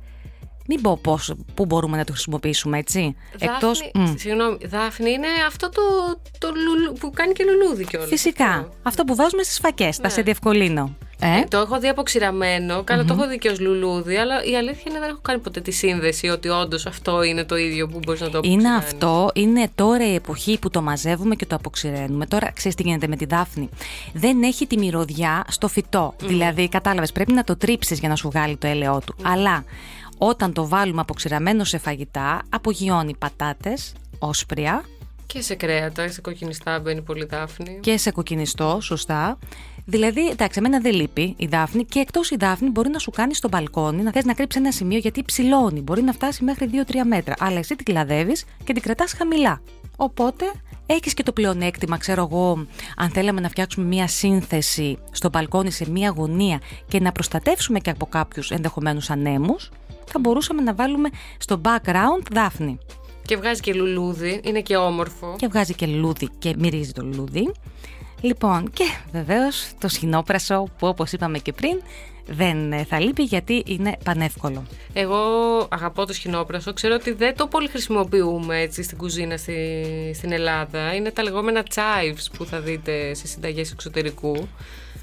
μην 0.67 0.81
πω 0.81 0.99
πώς, 1.03 1.35
πού 1.55 1.67
μπορούμε 1.67 1.97
να 1.97 2.05
το 2.05 2.13
χρησιμοποιήσουμε, 2.13 2.79
έτσι; 2.79 3.17
Δάφνη, 3.39 3.55
Εκτός, 3.55 3.91
Συγγνώμη, 4.15 4.59
Δάφνη 4.65 5.11
είναι 5.11 5.27
αυτό 5.47 5.69
το, 5.69 5.83
το 6.39 6.49
λουλου, 6.55 6.93
που 6.93 7.11
κάνει 7.11 7.33
και 7.33 7.45
λουλούδι 7.45 7.85
κιόλας. 7.85 8.09
Φυσικά. 8.09 8.69
Αυτό, 8.83 9.05
που 9.05 9.15
βάζουμε 9.15 9.43
στις 9.43 9.59
φακές, 9.59 9.99
ναι. 9.99 10.09
θα 10.09 10.15
σε 10.15 10.23
διευκολύνω. 10.23 10.97
Ε; 11.25 11.39
Ε, 11.39 11.45
το 11.49 11.59
έχω 11.59 11.79
δει 11.81 11.89
αποξηραμένο, 11.89 12.85
καλά 12.85 13.05
το 13.05 13.15
έχω 13.15 13.29
δει 13.29 13.39
και 13.39 13.49
ως 13.49 13.61
λουλούδι, 13.61 14.17
αλλά 14.17 14.45
η 14.45 14.57
αλήθεια 14.57 14.83
είναι 14.89 14.99
δεν 14.99 15.09
έχω 15.09 15.19
κάνει 15.23 15.39
ποτέ 15.39 15.61
τη 15.61 15.71
σύνδεση 15.71 16.29
ότι 16.29 16.49
όντως 16.49 16.87
αυτό 16.87 17.23
είναι 17.23 17.45
το 17.45 17.57
ίδιο 17.57 17.89
που 17.89 17.99
μπορείς 18.05 18.21
να 18.21 18.31
το 18.31 18.39
αποξηράνει. 18.39 18.69
Είναι 18.69 18.77
αυτό, 18.77 19.31
είναι 19.35 19.71
τώρα 19.75 20.11
η 20.11 20.15
εποχή 20.15 20.59
που 20.59 20.71
το 20.71 20.83
μαζεύουμε 20.83 21.35
και 21.35 21.47
το 21.47 21.55
αποξηραίνουμε. 21.55 22.27
Τώρα 22.27 22.53
ξέρεις 22.55 22.77
τι 22.77 22.83
γίνεται 22.83 23.07
με 23.07 23.17
τη 23.17 23.25
δάφνη. 23.25 23.69
Δεν 24.13 24.43
έχει 24.43 24.67
τη 24.67 24.79
μυρωδιά 24.79 25.45
στο 25.49 25.69
φυτό. 25.69 26.15
Δηλαδή, 26.21 26.69
κατάλαβες, 26.69 27.13
πρέπει 27.13 27.33
να 27.33 27.45
το 27.45 27.57
τρίψεις 27.57 27.99
για 27.99 28.09
να 28.09 28.17
σου 28.17 28.29
βγάλει 28.29 28.57
το 28.57 28.67
έλαιό 28.67 29.01
του. 29.07 29.15
Αλλά 29.23 29.65
όταν 30.19 30.53
το 30.53 30.69
βάλουμε 30.69 31.01
αποξηραμένο 31.01 31.65
σε 31.65 31.79
φαγητά, 31.79 32.43
απογειώνει 32.49 33.15
πατάτες, 33.19 33.93
όσπρια. 34.19 34.85
Και 35.27 35.41
σε 35.41 35.55
κρέατα, 35.55 36.09
σε 36.09 36.21
κοκκινιστά 36.21 36.81
μπαίνει 36.81 37.01
πολύ 37.01 37.25
δάφνη. 37.25 37.79
Και 37.81 37.97
σε 37.97 38.11
κοκκινιστό, 38.11 38.79
σωστά. 38.81 39.39
Δηλαδή, 39.85 40.29
εντάξει, 40.29 40.59
εμένα 40.59 40.81
δεν 40.81 40.95
λείπει 40.95 41.35
η 41.37 41.47
δάφνη 41.47 41.85
και 41.85 41.99
εκτός 41.99 42.31
η 42.31 42.37
δάφνη 42.37 42.71
μπορεί 42.71 42.89
να 42.89 42.99
σου 42.99 43.11
κάνει 43.11 43.35
στο 43.35 43.49
μπαλκόνι 43.49 44.03
να 44.03 44.13
θες 44.13 44.25
να 44.25 44.35
κρύψει 44.35 44.59
ένα 44.59 44.73
σημείο 44.73 44.99
γιατί 44.99 45.23
ψηλώνει. 45.23 45.81
Μπορεί 45.81 46.03
να 46.03 46.13
φτάσει 46.13 46.45
μέχρι 46.45 46.71
2-3 46.87 46.95
μέτρα. 47.07 47.35
Αλλά 47.39 47.59
εσύ 47.59 47.77
την 47.77 47.85
κλαδεύεις 47.85 48.45
και 48.65 48.73
την 48.73 48.83
κρατάς 48.83 49.13
χαμηλά. 49.13 49.61
Οπότε 49.97 50.45
έχεις 50.87 51.15
και 51.15 51.23
το 51.23 51.33
πλεονέκτημα, 51.33 51.99
ξέρω 51.99 52.29
εγώ, 52.31 52.67
αν 52.97 53.11
θέλαμε 53.11 53.41
να 53.41 53.49
φτιάξουμε 53.49 53.87
μία 53.87 54.09
σύνθεση 54.09 54.99
στο 55.11 55.29
μπαλκόνι 55.29 55.71
σε 55.71 55.91
μία 55.91 56.13
γωνία 56.17 56.61
και 56.89 57.01
να 57.01 57.13
προστατεύσουμε 57.13 57.79
και 57.79 57.91
από 57.91 58.07
κάποιους 58.07 58.51
ενδεχομένους 58.51 59.11
ανέμους, 59.11 59.71
θα 60.05 60.19
μπορούσαμε 60.19 60.63
να 60.63 60.75
βάλουμε 60.75 61.09
στο 61.39 61.61
background 61.65 62.27
δάφνη. 62.33 62.79
Και 63.27 63.37
βγάζει 63.37 63.61
και 63.61 63.75
λουλούδι, 63.75 64.41
είναι 64.45 64.61
και 64.61 64.77
όμορφο. 64.77 65.35
Και 65.39 65.47
βγάζει 65.47 65.75
και 65.75 65.87
λουλούδι 65.87 66.29
και 66.39 66.55
μυρίζει 66.59 66.93
το 66.93 67.03
λουλούδι. 67.05 67.53
Λοιπόν, 68.23 68.71
και 68.71 68.85
βεβαίως 69.13 69.71
το 69.81 69.89
σχοινόπρασο 69.89 70.69
που 70.79 70.87
όπως 70.87 71.13
είπαμε 71.13 71.39
και 71.39 71.53
πριν 71.53 71.83
δεν 72.27 72.73
ε, 72.73 72.85
θα 72.85 73.01
λείπει 73.01 73.23
γιατί 73.23 73.63
είναι 73.67 73.97
πανεύκολο. 74.05 74.67
Εγώ 74.93 75.19
αγαπώ 75.71 76.07
το 76.07 76.13
σχοινόπρασο. 76.13 76.73
Ξέρω 76.73 76.95
ότι 76.95 77.13
δεν 77.13 77.37
το 77.37 77.47
πολύ 77.47 77.69
χρησιμοποιούμε 77.69 78.61
έτσι 78.61 78.83
στην 78.83 78.99
κουζίνα 78.99 79.37
στη, 79.37 79.85
στην 80.15 80.33
Ελλάδα. 80.33 80.95
Είναι 80.95 81.11
τα 81.11 81.23
λεγόμενα 81.23 81.63
chives 81.75 82.27
που 82.37 82.45
θα 82.45 82.61
δείτε 82.61 83.15
σε 83.15 83.27
συνταγές 83.27 83.73
εξωτερικού. 83.73 84.49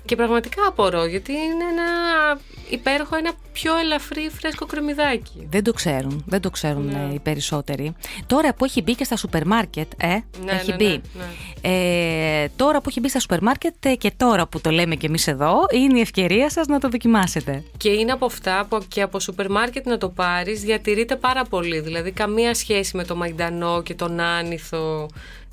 Και 0.09 0.15
πραγματικά 0.15 0.61
απορώ 0.67 1.05
γιατί 1.05 1.31
είναι 1.31 1.63
ένα 1.71 2.39
υπέροχο, 2.69 3.15
ένα 3.15 3.31
πιο 3.51 3.77
ελαφρύ 3.77 4.29
φρέσκο 4.39 4.65
κρεμμυδάκι. 4.65 5.47
Δεν 5.49 5.63
το 5.63 5.73
ξέρουν, 5.73 6.23
δεν 6.27 6.41
το 6.41 6.49
ξέρουν 6.49 6.85
Ναι. 6.85 7.07
ε, 7.11 7.13
οι 7.13 7.19
περισσότεροι. 7.19 7.95
Τώρα 8.27 8.53
που 8.53 8.65
έχει 8.65 8.81
μπει 8.81 8.95
και 8.95 9.03
στα 9.03 9.15
σούπερ 9.15 9.45
μάρκετ, 9.47 9.91
ε, 9.97 10.07
Ναι, 10.07 10.51
έχει 10.51 10.69
ναι, 10.69 10.75
μπει. 10.75 10.83
ναι, 10.85 10.99
ναι. 11.13 12.43
Ε, 12.43 12.49
τώρα 12.55 12.81
που 12.81 12.89
έχει 12.89 12.99
μπει 12.99 13.09
στα 13.09 13.19
σούπερ 13.19 13.41
μάρκετ 13.41 13.85
ε, 13.85 13.95
και 13.95 14.11
τώρα 14.17 14.47
που 14.47 14.61
το 14.61 14.69
λέμε 14.69 14.95
και 14.95 15.07
εμείς 15.07 15.27
εδώ, 15.27 15.53
είναι 15.73 15.97
η 15.97 16.01
ευκαιρία 16.01 16.49
σας 16.49 16.67
να 16.67 16.79
το 16.79 16.89
δοκιμάσετε. 16.89 17.63
Και 17.77 17.89
είναι 17.89 18.11
από 18.11 18.25
αυτά 18.25 18.65
που 18.69 18.77
και 18.87 19.01
από 19.01 19.19
σούπερ 19.19 19.49
μάρκετ 19.51 19.85
να 19.87 19.97
το 19.97 20.09
πάρεις 20.09 20.61
διατηρείται 20.61 21.15
πάρα 21.15 21.43
πολύ. 21.43 21.79
Δηλαδή 21.79 22.11
καμία 22.11 22.53
σχέση 22.53 22.97
με 22.97 23.03
το 23.03 23.15
μαϊντανό 23.15 23.81
και 23.81 23.93
τον 23.93 24.19
άνηθο. 24.19 25.07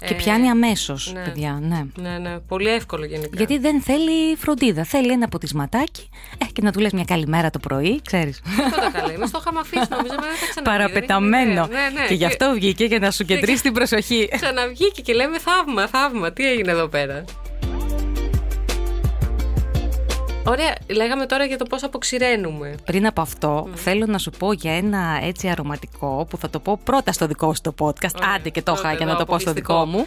Και 0.06 0.14
Ε, 0.14 0.16
πιάνει 0.16 0.48
αμέσως, 0.48 1.12
ναι. 1.12 1.22
παιδιά, 1.22 1.58
ναι. 1.62 1.86
Ναι, 1.96 2.18
ναι. 2.18 2.38
Πολύ 2.38 2.68
εύκολο 2.68 3.04
γενικά. 3.04 3.30
Γιατί 3.36 3.58
δεν 3.58 3.80
θέλει 3.82 4.36
φροντίδα. 4.36 4.84
Θέλει 4.84 5.12
ένα 5.12 5.28
ποτισματάκι 5.28 6.08
ε, 6.38 6.44
και 6.52 6.62
να 6.62 6.72
του 6.72 6.80
λες 6.80 6.92
μια 6.92 7.04
καλημέρα 7.04 7.50
το 7.50 7.58
πρωί, 7.58 8.00
ξέρεις. 8.04 8.42
Αυτό 8.66 8.80
τα 8.80 8.90
καλά. 8.90 9.12
Εμείς 9.12 9.30
το 9.30 9.38
είχαμε 9.40 9.60
αφήσει 9.60 9.86
νομίζω, 9.90 10.14
αλλά 10.18 10.26
δεν 10.28 10.36
θα 10.36 10.46
ξαναβγεί. 10.50 10.78
Παραπεταμένο. 10.78 11.66
Δεν 11.66 11.76
έχει 11.76 11.84
ιδέα. 11.84 11.92
Ναι, 11.92 12.00
ναι. 12.00 12.06
Και 12.06 12.14
γι' 12.14 12.24
αυτό 12.24 12.52
βγήκε 12.54 12.84
για 12.84 12.98
να 12.98 13.10
σου 13.10 13.24
κεντρήσει 13.24 13.62
την 13.62 13.72
προσοχή. 13.72 14.28
Ξαναβγήκε 14.32 15.02
και 15.02 15.12
λέμε 15.12 15.38
θαύμα, 15.38 15.86
θαύμα. 15.88 16.32
Τι 16.32 16.50
έγινε 16.50 16.70
εδώ 16.70 16.88
πέρα; 16.88 17.24
Ωραία, 20.48 20.74
λέγαμε 20.86 21.26
τώρα 21.26 21.44
για 21.44 21.58
το 21.58 21.64
πώς 21.64 21.82
αποξηραίνουμε. 21.82 22.74
Πριν 22.84 23.06
από 23.06 23.20
αυτό, 23.20 23.68
θέλω 23.74 24.06
να 24.06 24.18
σου 24.18 24.30
πω 24.30 24.52
για 24.52 24.72
ένα 24.76 25.18
έτσι 25.22 25.48
αρωματικό 25.48 26.26
που 26.30 26.36
θα 26.36 26.50
το 26.50 26.58
πω 26.60 26.78
πρώτα 26.84 27.12
στο 27.12 27.26
δικό 27.26 27.54
σου 27.54 27.60
το 27.60 27.74
podcast. 27.78 28.14
Ωραία, 28.16 28.34
Άντε 28.36 28.48
και 28.48 28.62
το 28.62 28.72
είχα 28.72 28.82
τότε 28.82 28.96
για 28.96 29.06
να 29.06 29.10
εδώ, 29.12 29.20
το 29.20 29.26
πω 29.26 29.38
στο 29.38 29.50
αποκλειστικό. 29.50 29.84
δικό 29.84 29.98
μου. 29.98 30.06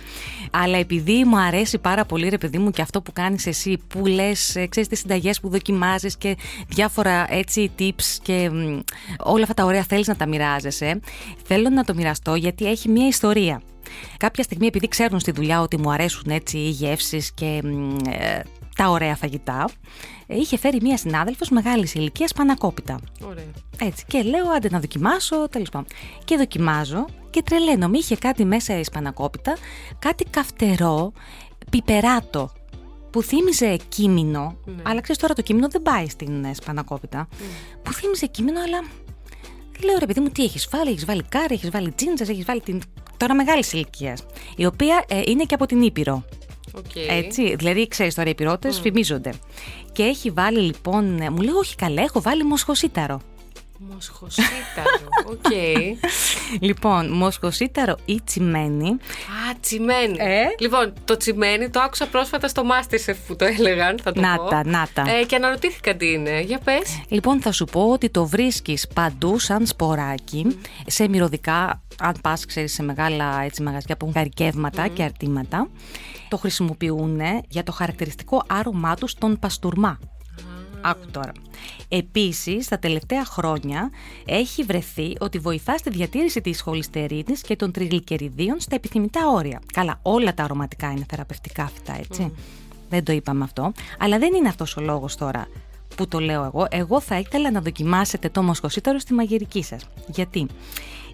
Αλλά 0.51 0.77
επειδή 0.77 1.23
μου 1.25 1.37
αρέσει 1.39 1.77
πάρα 1.77 2.05
πολύ, 2.05 2.29
ρε 2.29 2.37
παιδί 2.37 2.57
μου, 2.57 2.71
και 2.71 2.81
αυτό 2.81 3.01
που 3.01 3.11
κάνεις 3.13 3.45
εσύ, 3.47 3.77
που 3.87 4.05
λες, 4.05 4.55
ε, 4.55 4.67
ξέρεις 4.67 4.89
τις 4.89 4.99
συνταγές 4.99 5.39
που 5.39 5.49
δοκιμάζεις 5.49 6.17
και 6.17 6.37
διάφορα 6.67 7.25
έτσι 7.29 7.71
tips 7.79 8.17
και 8.21 8.49
μ, 8.53 8.79
όλα 9.23 9.41
αυτά 9.41 9.53
τα 9.53 9.65
ωραία 9.65 9.83
θέλεις 9.83 10.07
να 10.07 10.15
τα 10.15 10.25
μοιράζεσαι. 10.27 10.99
Θέλω 11.43 11.69
να 11.69 11.83
το 11.83 11.93
μοιραστώ 11.93 12.35
γιατί 12.35 12.65
έχει 12.69 12.89
μια 12.89 13.07
ιστορία. 13.07 13.61
Κάποια 14.17 14.43
στιγμή, 14.43 14.67
επειδή 14.67 14.87
ξέρουν 14.87 15.19
στη 15.19 15.31
δουλειά 15.31 15.61
ότι 15.61 15.77
μου 15.79 15.91
αρέσουν 15.91 16.23
έτσι 16.29 16.57
οι 16.57 16.69
γεύσεις 16.69 17.31
και 17.33 17.61
μ, 17.63 17.95
ε, 18.09 18.41
τα 18.79 18.89
ωραία 18.89 19.15
φαγητά, 19.15 19.69
ε, 20.27 20.35
είχε 20.35 20.57
φέρει 20.57 20.77
μία 20.81 20.97
συνάδελφος 20.97 21.49
μεγάλης 21.49 21.93
ηλικίας 21.93 22.33
πανακόπιτα. 22.33 22.99
Ωραία. 23.25 23.43
Έτσι. 23.81 24.05
Και 24.07 24.21
λέω, 24.21 24.49
άντε 24.55 24.69
να 24.71 24.79
δοκιμάσω, 24.79 25.49
τέλος 25.49 25.69
πάντων. 25.69 25.87
Και 26.25 26.37
δοκιμάζω 26.37 27.05
και 27.29 27.41
τρελαίνομαι. 27.43 27.97
Είχε 27.97 28.15
κάτι 28.15 28.45
μέσα 28.45 28.79
η 28.79 28.83
σπανακόπιτα, 28.83 29.57
κάτι 29.99 30.23
καυτερό, 30.29 31.11
πιπεράτο, 31.71 32.51
που 33.09 33.21
θύμιζε 33.21 33.77
κείμενο. 33.89 34.57
Ναι. 34.65 34.81
Αλλά 34.85 35.01
ξέρεις 35.01 35.21
τώρα 35.21 35.33
το 35.33 35.41
κείμενο 35.41 35.67
δεν 35.67 35.81
πάει 35.81 36.09
στην 36.09 36.43
ε, 36.43 36.53
σπανακόπιτα. 36.53 37.27
Που 37.83 37.93
θύμιζε 37.93 38.25
κείμενο, 38.25 38.59
αλλά. 38.59 38.83
Λέω 39.83 39.97
ρε 39.99 40.05
παιδί 40.05 40.19
μου, 40.19 40.29
τι 40.29 40.43
έχεις 40.43 40.67
βάλει, 40.71 40.89
έχεις 40.89 41.05
βάλει 41.05 41.23
κάρι, 41.29 41.53
έχεις 41.53 41.69
βάλει 41.69 41.91
τζίντζα, 41.91 42.25
έχεις 42.29 42.45
βάλει 42.45 42.61
την. 42.61 42.81
Τώρα 43.17 43.35
μεγάλης 43.35 43.73
ηλικίας. 43.73 44.25
Η 44.55 44.65
οποία 44.65 45.03
ε, 45.07 45.21
είναι 45.25 45.43
και 45.43 45.53
από 45.53 45.65
την 45.65 45.81
Ήπειρο. 45.81 46.23
Οκ. 46.73 46.95
Έτσι, 47.09 47.55
δηλαδή 47.55 47.87
ξέρεις 47.87 48.15
τώρα 48.15 48.29
οι 48.29 48.35
Ηπειρώτες 48.35 48.79
φημίζονται. 48.79 49.33
Και 49.91 50.03
έχει 50.03 50.29
βάλει 50.29 50.59
λοιπόν, 50.59 51.19
ε, 51.19 51.29
μου 51.29 51.41
λέει, 51.41 51.53
Όχι 51.53 51.75
καλέ, 51.75 52.01
έχω 52.01 52.21
βάλει 52.21 52.43
μοσχοσίταρο. 52.43 53.21
Μοσχοσίταρο. 53.79 55.07
Οκ. 55.29 55.51
Λοιπόν, 56.59 57.11
μοσχοσίταρο 57.11 57.95
ή 58.05 58.21
τσιμένι. 58.25 58.89
Α, 58.89 59.55
τσιμένι. 59.61 60.15
Ε. 60.17 60.43
Λοιπόν, 60.59 60.93
το 61.05 61.17
τσιμένι 61.17 61.69
το 61.69 61.79
άκουσα 61.79 62.07
πρόσφατα 62.07 62.47
στο 62.47 62.63
Masterchef 62.65 63.15
που 63.27 63.35
το 63.35 63.45
έλεγαν, 63.45 63.99
θα 64.03 64.11
το 64.11 64.21
Να 64.21 64.35
πω. 64.35 64.43
τα, 64.49 64.65
να 64.65 64.87
τα. 64.93 65.03
Ε, 65.11 65.23
και 65.23 65.35
αναρωτήθηκα 65.35 65.95
τι 65.95 66.11
είναι. 66.11 66.41
Για 66.41 66.59
πες. 66.59 67.01
Λοιπόν, 67.07 67.41
θα 67.41 67.51
σου 67.51 67.65
πω 67.65 67.89
ότι 67.91 68.09
το 68.09 68.25
βρίσκεις 68.25 68.87
παντού 68.87 69.39
σαν 69.39 69.65
σποράκι, 69.65 70.59
σε 70.85 71.07
μυρωδικά, 71.07 71.81
αν 71.99 72.15
πας, 72.21 72.45
ξέρεις, 72.45 72.73
σε 72.73 72.83
μεγάλα 72.83 73.41
έτσι, 73.43 73.61
μαγαζιά 73.63 73.97
που 73.97 74.05
έχουν 74.05 74.15
καρικεύματα 74.17 74.87
και 74.87 75.03
αρτήματα. 75.03 75.67
Το 76.29 76.37
χρησιμοποιούν 76.37 77.19
για 77.47 77.63
το 77.63 77.71
χαρακτηριστικό 77.71 78.43
άρωμά 78.47 78.95
τους 78.95 79.11
στον 79.11 79.39
παστούρμα. 79.39 79.99
Άκου 80.81 81.05
τώρα. 81.11 81.31
Επίσης, 81.89 82.67
τα 82.67 82.79
τελευταία 82.79 83.25
χρόνια 83.25 83.89
έχει 84.25 84.63
βρεθεί 84.63 85.15
ότι 85.19 85.37
βοηθά 85.37 85.77
στη 85.77 85.89
διατήρηση 85.89 86.41
της 86.41 86.61
χολυστερίνης 86.61 87.41
και 87.41 87.55
των 87.55 87.71
τριγλικεριδίων 87.71 88.59
στα 88.59 88.75
επιθυμητά 88.75 89.29
όρια. 89.29 89.61
Καλά, 89.73 89.99
όλα 90.01 90.33
τα 90.33 90.43
αρωματικά 90.43 90.91
είναι 90.91 91.05
θεραπευτικά 91.09 91.71
φυτά, 91.75 91.97
έτσι. 91.99 92.33
Δεν 92.89 93.03
το 93.03 93.11
είπαμε 93.11 93.43
αυτό. 93.43 93.71
Αλλά 93.99 94.19
δεν 94.19 94.33
είναι 94.33 94.47
αυτός 94.47 94.77
ο 94.77 94.81
λόγος 94.81 95.15
τώρα 95.15 95.47
που 95.95 96.07
το 96.07 96.19
λέω 96.19 96.43
εγώ. 96.43 96.67
Εγώ 96.69 97.01
θα 97.01 97.19
ήθελα 97.19 97.51
να 97.51 97.61
δοκιμάσετε 97.61 98.29
το 98.29 98.43
μοσχοσίταρο 98.43 98.99
στη 98.99 99.13
μαγειρική 99.13 99.63
σας. 99.63 99.87
Γιατί; 100.07 100.47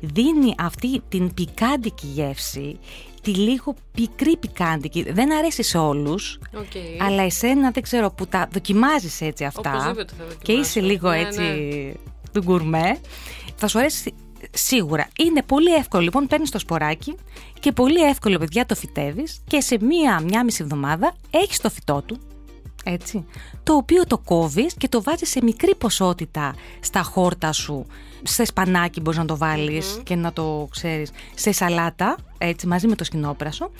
Δίνει 0.01 0.55
αυτή 0.57 1.01
την 1.09 1.33
πικάντικη 1.33 2.07
γεύση, 2.07 2.79
τη 3.25 3.33
λίγο 3.35 3.75
πικρή 3.93 4.37
πικάντικη. 4.37 5.11
Δεν 5.11 5.33
αρέσει 5.33 5.63
σε 5.63 5.77
όλους, 5.77 6.39
Οκ. 6.57 7.01
αλλά 7.01 7.23
εσένα 7.23 7.71
δεν 7.71 7.83
ξέρω 7.83 8.11
που 8.11 8.27
τα 8.27 8.47
δοκιμάζεις 8.51 9.21
έτσι 9.21 9.43
αυτά 9.43 9.69
Οπωσδήποτε 9.69 10.13
θα 10.17 10.23
δοκιμάσω. 10.23 10.39
και 10.41 10.51
είσαι 10.51 10.79
λίγο 10.79 11.09
Ναι, 11.09 11.19
έτσι 11.19 11.41
ναι. 11.41 11.91
του 12.31 12.41
γκουρμέ, 12.43 12.97
θα 13.55 13.67
σου 13.67 13.79
αρέσει 13.79 14.13
σίγουρα. 14.51 15.07
Είναι 15.19 15.43
πολύ 15.43 15.73
εύκολο 15.73 16.03
λοιπόν, 16.03 16.27
παίρνεις 16.27 16.49
το 16.51 16.59
σποράκι 16.59 17.15
και 17.59 17.71
πολύ 17.71 18.01
εύκολο 18.03 18.37
παιδιά 18.37 18.65
το 18.65 18.75
φυτεύεις 18.75 19.41
και 19.47 19.61
σε 19.61 19.77
μία, 19.81 20.19
μία 20.19 20.43
μισή 20.43 20.63
εβδομάδα 20.63 21.15
έχεις 21.29 21.59
το 21.59 21.69
φυτό 21.69 22.03
του, 22.05 22.17
έτσι, 22.87 23.25
το 23.63 23.73
οποίο 23.73 24.05
το 24.07 24.17
κόβεις 24.17 24.73
και 24.77 24.87
το 24.87 25.01
βάζεις 25.03 25.29
σε 25.29 25.39
μικρή 25.43 25.75
ποσότητα 25.75 26.55
στα 26.79 27.01
χόρτα 27.03 27.51
σου, 27.51 27.85
σε 28.23 28.45
σπανάκι 28.45 29.01
μπορείς 29.01 29.19
να 29.19 29.25
το 29.25 29.37
βαλεις 29.37 29.99
και 30.03 30.15
να 30.15 30.33
το 30.33 30.67
ξέρεις, 30.71 31.11
σε 31.35 31.51
σαλάτα, 31.51 32.15
έτσι, 32.37 32.67
μαζί 32.67 32.87
με 32.87 32.95
το 32.95 33.03
σκηνόπρασο 33.03 33.71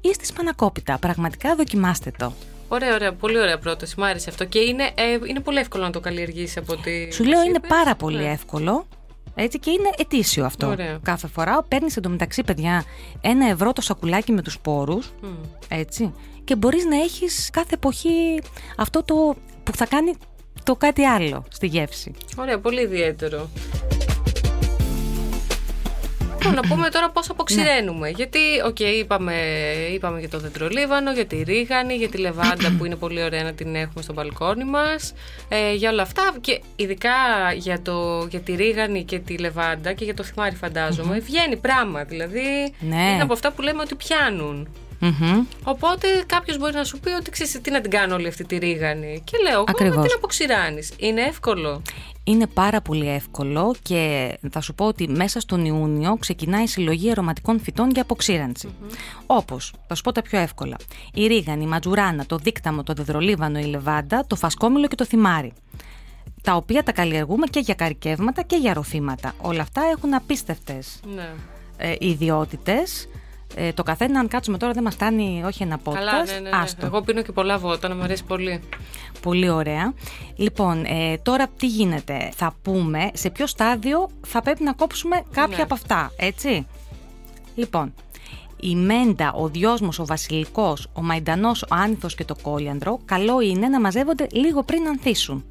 ή 0.00 0.12
στη 0.14 0.26
σπανακόπιτα. 0.26 0.98
Πραγματικά 0.98 1.54
δοκιμάστε 1.56 2.12
το. 2.18 2.32
Ωραία, 2.68 2.94
ωραία. 2.94 3.12
Πολύ 3.12 3.38
ωραία 3.40 3.58
πρόταση. 3.58 3.94
Μ' 4.00 4.02
άρεσε 4.02 4.30
αυτό. 4.30 4.44
Και 4.44 4.58
είναι, 4.58 4.82
ε, 4.94 5.18
είναι 5.28 5.40
πολύ 5.40 5.58
εύκολο 5.58 5.84
να 5.84 5.90
το 5.90 6.00
καλλιεργήσει 6.00 6.58
από 6.58 6.72
ό,τι. 6.72 7.12
Σου 7.12 7.24
λέω 7.24 7.38
μας 7.38 7.46
είναι 7.46 7.56
είπες. 7.56 7.68
πάρα 7.70 7.94
πολύ 7.96 8.16
Ναι. 8.16 8.30
εύκολο. 8.30 8.86
Έτσι 9.34 9.58
και 9.58 9.70
είναι 9.70 9.90
ετήσιο 9.98 10.44
αυτό. 10.44 10.66
Ωραία. 10.66 10.98
Κάθε 11.02 11.26
φορά 11.28 11.62
παίρνεις 11.62 11.96
εντωμεταξύ, 11.96 12.42
παιδιά, 12.42 12.84
ένα 13.20 13.48
ευρώ 13.48 13.72
το 13.72 13.80
σακουλάκι 13.80 14.32
με 14.32 14.42
τους 14.42 14.52
σπόρους. 14.52 15.12
Μμ. 15.22 15.26
Έτσι. 15.68 16.12
Και 16.44 16.56
μπορείς 16.56 16.84
να 16.84 16.96
έχεις 16.96 17.50
κάθε 17.52 17.74
εποχή 17.74 18.40
αυτό 18.76 19.02
το 19.04 19.14
που 19.64 19.72
θα 19.76 19.86
κάνει 19.86 20.12
το 20.62 20.76
κάτι 20.76 21.04
άλλο 21.04 21.44
στη 21.50 21.66
γεύση. 21.66 22.14
Ωραία, 22.36 22.58
πολύ 22.58 22.80
ιδιαίτερο. 22.82 23.48
Λοιπόν, 26.44 26.54
να 26.68 26.74
πούμε 26.74 26.88
τώρα 26.88 27.10
πώς 27.10 27.30
αποξηραίνουμε. 27.30 28.08
Γιατί, 28.08 28.38
οκ, 28.66 28.80
είπαμε, 28.80 29.34
είπαμε 29.94 30.18
για 30.18 30.28
το 30.28 30.38
δεντρολίβανο, 30.38 31.12
για 31.12 31.26
τη 31.26 31.42
ρίγανη, 31.42 31.94
για 31.94 32.08
τη 32.08 32.18
λεβάντα 32.18 32.74
που 32.78 32.84
είναι 32.84 32.96
πολύ 32.96 33.22
ωραία 33.22 33.42
να 33.42 33.52
την 33.52 33.74
έχουμε 33.74 34.02
στο 34.02 34.12
μπαλκόνι 34.12 34.64
μας. 34.64 35.12
Ε, 35.48 35.72
για 35.74 35.90
όλα 35.90 36.02
αυτά 36.02 36.34
και 36.40 36.60
ειδικά 36.76 37.10
για, 37.56 37.82
το, 37.82 38.26
για 38.30 38.40
τη 38.40 38.54
ρίγανη 38.54 39.04
και 39.04 39.18
τη 39.18 39.38
λεβάντα 39.38 39.92
και 39.92 40.04
για 40.04 40.14
το 40.14 40.22
θυμάρι 40.22 40.54
φαντάζομαι, 40.54 41.18
βγαίνει 41.18 41.56
πράγμα. 41.56 42.04
Δηλαδή, 42.04 42.74
Ναι. 42.80 43.10
είναι 43.12 43.22
από 43.22 43.32
αυτά 43.32 43.50
που 43.52 43.62
λέμε 43.62 43.80
ότι 43.82 43.94
πιάνουν. 43.94 44.68
Μμμ. 45.04 45.44
Οπότε 45.64 46.06
κάποιος 46.26 46.58
μπορεί 46.58 46.74
να 46.74 46.84
σου 46.84 46.98
πει 47.00 47.10
ότι 47.10 47.30
ξέρεις 47.30 47.60
τι 47.62 47.70
να 47.70 47.80
την 47.80 47.90
κάνω 47.90 48.14
όλη 48.14 48.26
αυτή 48.28 48.44
τη 48.44 48.58
ρίγανη. 48.58 49.22
Και 49.24 49.38
λέω, 49.42 49.52
εγώ 49.52 49.64
Ακριβώς. 49.68 50.02
τι 50.02 50.08
να 50.08 50.14
αποξηράνεις. 50.16 50.92
Είναι 50.96 51.20
εύκολο. 51.20 51.82
Είναι 52.24 52.46
πάρα 52.46 52.80
πολύ 52.80 53.08
εύκολο 53.08 53.74
και 53.82 54.32
θα 54.50 54.60
σου 54.60 54.74
πω 54.74 54.84
ότι 54.86 55.08
μέσα 55.08 55.40
στον 55.40 55.64
Ιούνιο 55.64 56.16
ξεκινάει 56.20 56.62
η 56.62 56.66
συλλογή 56.66 57.10
αρωματικών 57.10 57.60
φυτών 57.60 57.90
για 57.90 58.02
αποξήρανση. 58.02 58.68
Όπως, 59.26 59.72
θα 59.86 59.94
σου 59.94 60.02
πω 60.02 60.12
τα 60.12 60.22
πιο 60.22 60.38
εύκολα. 60.38 60.76
Η 61.14 61.26
ρίγανη, 61.26 61.62
η 61.62 61.66
ματζουράνα, 61.66 62.26
το 62.26 62.36
δίκταμο, 62.36 62.82
το 62.82 62.92
δεδρολίβανο, 62.92 63.58
η 63.58 63.64
λεβάντα, 63.64 64.24
το 64.26 64.36
φασκόμηλο 64.36 64.86
και 64.88 64.94
το 64.94 65.04
θυμάρι. 65.04 65.52
Τα 66.42 66.54
οποία 66.54 66.82
τα 66.82 66.92
καλλιεργούμε 66.92 67.46
και 67.46 67.60
για 67.60 67.74
καρικεύματα 67.74 68.42
και 68.42 68.56
για 68.56 68.72
ροφήματα. 68.74 69.34
Όλα 69.40 69.62
αυτά 69.62 69.82
έχουν 69.92 70.14
απίστευτες 70.14 71.00
Ναι. 71.14 71.30
ε, 71.76 71.94
ιδιότητες. 71.98 73.08
Ε, 73.54 73.72
το 73.72 73.82
καθένα, 73.82 74.20
αν 74.20 74.28
κάτσουμε 74.28 74.58
τώρα, 74.58 74.72
δεν 74.72 74.82
μας 74.82 74.94
φτάνει 74.94 75.42
όχι 75.46 75.62
ένα 75.62 75.78
podcast. 75.84 75.94
Καλά, 75.94 76.24
ναι, 76.24 76.32
ναι, 76.32 76.38
ναι. 76.38 76.50
Άστο. 76.56 76.86
Εγώ 76.86 77.02
πίνω 77.02 77.22
και 77.22 77.32
πολλά 77.32 77.58
βότα, 77.58 77.88
να 77.88 77.94
μου 77.94 78.02
αρέσει 78.02 78.24
πολύ. 78.24 78.60
Πολύ 79.22 79.48
ωραία. 79.48 79.92
Λοιπόν, 80.36 80.84
ε, 80.84 81.18
τώρα 81.22 81.46
τι 81.56 81.66
γίνεται; 81.66 82.30
Θα 82.34 82.54
πούμε 82.62 83.10
σε 83.14 83.30
ποιο 83.30 83.46
στάδιο 83.46 84.08
θα 84.26 84.42
πρέπει 84.42 84.62
να 84.62 84.72
κόψουμε 84.72 85.22
κάποια 85.32 85.56
Ναι. 85.56 85.62
από 85.62 85.74
αυτά, 85.74 86.12
έτσι; 86.16 86.66
Λοιπόν, 87.54 87.94
η 88.60 88.76
μέντα, 88.76 89.32
ο 89.32 89.48
δυόσμος, 89.48 89.98
ο 89.98 90.04
βασιλικός, 90.04 90.86
ο 90.92 91.02
μαϊντανός, 91.02 91.62
ο 91.62 91.66
άνηθος 91.68 92.14
και 92.14 92.24
το 92.24 92.36
κόλιανδρο, 92.42 92.98
καλό 93.04 93.40
είναι 93.40 93.68
να 93.68 93.80
μαζεύονται 93.80 94.26
λίγο 94.32 94.62
πριν 94.62 94.88
ανθίσουν. 94.88 95.44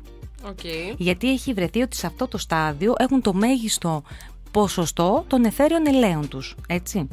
Okay. 0.47 0.93
Γιατί 0.97 1.31
έχει 1.31 1.53
βρεθεί 1.53 1.81
ότι 1.81 1.95
σε 1.95 2.07
αυτό 2.07 2.27
το 2.27 2.37
στάδιο 2.37 2.93
έχουν 2.97 3.21
το 3.21 3.33
μέγιστο 3.33 4.03
ποσοστό 4.51 5.23
των 5.27 5.43
εθέριων 5.45 5.87
ελαίων 5.87 6.27
τους, 6.27 6.55
έτσι. 6.67 7.07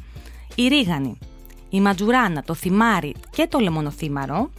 Η 0.61 0.69
ρίγανη, 0.69 1.19
η 1.69 1.81
ματζουράνα, 1.81 2.43
το 2.43 2.55
θυμάρι 2.55 3.15
και 3.31 3.47
το 3.51 3.59
λεμονοθύμαρο, 3.59 4.51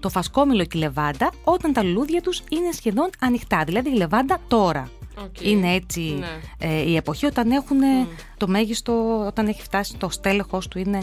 το 0.00 0.08
φασκόμηλο 0.08 0.64
και 0.64 0.76
η 0.78 0.80
λεβάντα 0.80 1.30
όταν 1.44 1.72
τα 1.72 1.82
λουλούδια 1.82 2.20
τους 2.22 2.42
είναι 2.48 2.72
σχεδόν 2.72 3.10
ανοιχτά, 3.20 3.64
δηλαδή 3.64 3.90
η 3.90 3.96
λεβάντα 3.96 4.38
τώρα. 4.48 4.88
Okay. 5.24 5.42
Είναι 5.42 5.74
έτσι 5.74 6.00
Ναι. 6.00 6.26
ε, 6.58 6.80
η 6.82 6.96
εποχή 6.96 7.26
όταν 7.26 7.50
έχουν 7.50 7.80
ε, 7.82 8.06
το 8.36 8.48
μέγιστο, 8.48 9.24
όταν 9.26 9.46
έχει 9.46 9.62
φτάσει 9.62 9.96
το 9.96 10.08
στέλεχος 10.08 10.68
του 10.68 10.78
είναι 10.78 11.02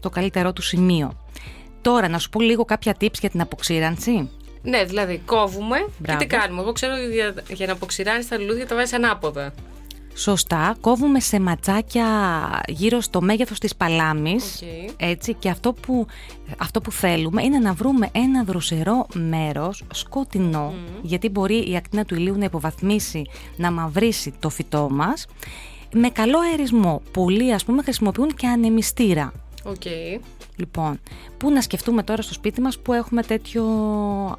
το 0.00 0.10
καλύτερό 0.10 0.52
του 0.52 0.62
σημείο. 0.62 1.12
Τώρα 1.80 2.08
να 2.08 2.18
σου 2.18 2.28
πω 2.30 2.40
λίγο 2.40 2.64
κάποια 2.64 2.96
tips 3.00 3.18
για 3.20 3.30
την 3.30 3.40
αποξήρανση. 3.40 4.30
Ναι, 4.62 4.84
δηλαδή 4.84 5.18
κόβουμε 5.26 5.76
Μπράβο. 5.98 6.18
και 6.18 6.26
τι 6.26 6.36
κάνουμε. 6.36 6.60
Εγώ 6.60 6.72
ξέρω 6.72 6.92
ότι 6.92 7.12
για, 7.14 7.34
για 7.48 7.66
να 7.66 7.72
αποξηράνεις 7.72 8.28
τα 8.28 8.38
λουλούδια 8.38 8.66
τα 8.66 8.74
βάζεις 8.74 8.92
ανάποδα. 8.92 9.52
Σωστά, 10.14 10.76
κόβουμε 10.80 11.20
σε 11.20 11.40
ματσάκια 11.40 12.06
γύρω 12.68 13.00
στο 13.00 13.20
μέγεθος 13.20 13.58
της 13.58 13.76
παλάμης. 13.76 14.62
Οκ. 14.62 14.92
Έτσι, 14.96 15.34
και 15.34 15.48
αυτό 15.48 15.72
που, 15.72 16.06
αυτό 16.58 16.80
που 16.80 16.92
θέλουμε 16.92 17.42
είναι 17.42 17.58
να 17.58 17.72
βρούμε 17.72 18.08
ένα 18.12 18.44
δροσερό 18.44 19.06
μέρος, 19.14 19.84
σκοτεινό, 19.92 20.74
γιατί 21.02 21.28
μπορεί 21.28 21.70
η 21.70 21.76
ακτίνα 21.76 22.04
του 22.04 22.14
ηλίου 22.14 22.38
να 22.38 22.44
υποβαθμίσει, 22.44 23.26
να 23.56 23.70
μαυρίσει 23.70 24.34
το 24.38 24.48
φυτό 24.48 24.88
μας, 24.90 25.26
με 25.92 26.08
καλό 26.08 26.38
αερισμό. 26.38 27.02
Πολλοί, 27.12 27.52
ας 27.52 27.64
πούμε, 27.64 27.82
χρησιμοποιούν 27.82 28.34
και 28.34 28.46
ανεμιστήρα. 28.46 29.32
Οκ. 29.64 29.82
Λοιπόν, 30.56 31.00
πού 31.36 31.50
να 31.50 31.60
σκεφτούμε 31.60 32.02
τώρα 32.02 32.22
στο 32.22 32.32
σπίτι 32.32 32.60
μας 32.60 32.78
που 32.78 32.92
έχουμε 32.92 33.22
τέτοιο 33.22 33.64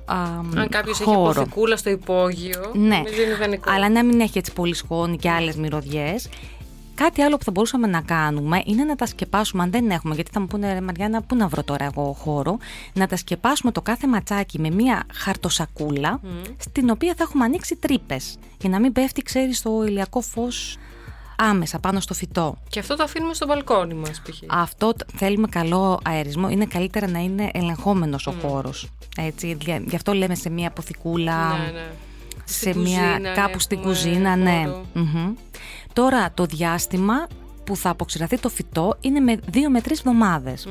α, 0.05 0.15
Αν 0.55 0.67
κάποιος 0.69 0.99
έχει 0.99 1.09
χώρο; 1.09 1.29
αποθηκούλα 1.29 1.77
στο 1.77 1.89
υπόγειο, 1.89 2.71
Ναι, 2.73 2.95
νομίζω 2.95 3.21
είναι 3.21 3.31
ιδανικό. 3.33 3.71
αλλά 3.71 3.89
να 3.89 4.03
μην 4.03 4.19
έχει 4.19 4.37
έτσι 4.37 4.53
πολύ 4.53 4.73
σχόνη 4.75 5.17
και 5.17 5.29
άλλες 5.29 5.55
μυρωδιές. 5.55 6.29
Κάτι 6.95 7.21
άλλο 7.21 7.37
που 7.37 7.43
θα 7.43 7.51
μπορούσαμε 7.51 7.87
να 7.87 8.01
κάνουμε 8.01 8.61
είναι 8.65 8.83
να 8.83 8.95
τα 8.95 9.05
σκεπάσουμε, 9.05 9.63
αν 9.63 9.71
δεν 9.71 9.89
έχουμε, 9.89 10.15
γιατί 10.15 10.29
θα 10.33 10.39
μου 10.39 10.47
πούνε 10.47 10.73
ρε 10.73 10.81
Μαριάννα, 10.81 11.21
πού 11.21 11.35
να 11.35 11.47
βρω 11.47 11.63
τώρα 11.63 11.85
εγώ 11.85 12.15
χώρο, 12.19 12.57
να 12.93 13.07
τα 13.07 13.15
σκεπάσουμε 13.15 13.71
το 13.71 13.81
κάθε 13.81 14.07
ματσάκι 14.07 14.59
με 14.59 14.69
μία 14.69 15.03
χαρτοσακούλα, 15.13 16.19
στην 16.57 16.89
οποία 16.89 17.13
θα 17.17 17.23
έχουμε 17.23 17.43
ανοίξει 17.43 17.75
τρύπες. 17.75 18.37
Για 18.59 18.69
να 18.69 18.79
μην 18.79 18.91
πέφτει, 18.91 19.21
ξέρεις, 19.21 19.61
το 19.61 19.83
ηλιακό 19.87 20.21
φως 20.21 20.77
άμεσα 21.49 21.79
πάνω 21.79 21.99
στο 21.99 22.13
φυτό. 22.13 22.57
Και 22.69 22.79
αυτό 22.79 22.95
το 22.95 23.03
αφήνουμε 23.03 23.33
στο 23.33 23.45
μπαλκόνι 23.45 23.93
μας, 23.93 24.21
π.χ. 24.21 24.37
Αυτό 24.47 24.93
τ- 24.93 25.01
θέλουμε 25.15 25.47
καλό 25.47 25.99
αερισμό. 26.03 26.49
Είναι 26.49 26.65
καλύτερα 26.65 27.07
να 27.07 27.19
είναι 27.19 27.49
ελεγχόμενος 27.53 28.27
ο 28.27 28.33
χώρος. 28.41 28.89
Έτσι, 29.17 29.53
δια- 29.53 29.81
γι' 29.87 29.95
αυτό 29.95 30.13
λέμε 30.13 30.35
σε 30.35 30.49
μία 30.49 30.67
αποθηκούλα. 30.67 31.47
Ναι, 31.47 31.71
ναι. 31.71 31.85
σε 32.45 32.69
Στην 32.69 32.81
μια, 32.81 32.99
κουζίνα 33.11 33.33
κάπου 33.33 33.59
στην 33.59 33.77
έχουμε 33.79 33.93
κουζίνα, 33.93 34.35
ναι. 34.35 34.63
χώρο. 34.65 34.85
Μμμ. 34.93 35.33
Τώρα 35.93 36.31
το 36.33 36.45
διάστημα 36.45 37.27
που 37.71 37.77
θα 37.77 37.89
αποξηραθεί 37.89 38.37
το 38.37 38.49
φυτό 38.49 38.97
είναι 39.01 39.19
με 39.19 39.39
δύο 39.47 39.69
με 39.69 39.81
τρεις 39.81 39.99
εβδομάδες. 39.99 40.67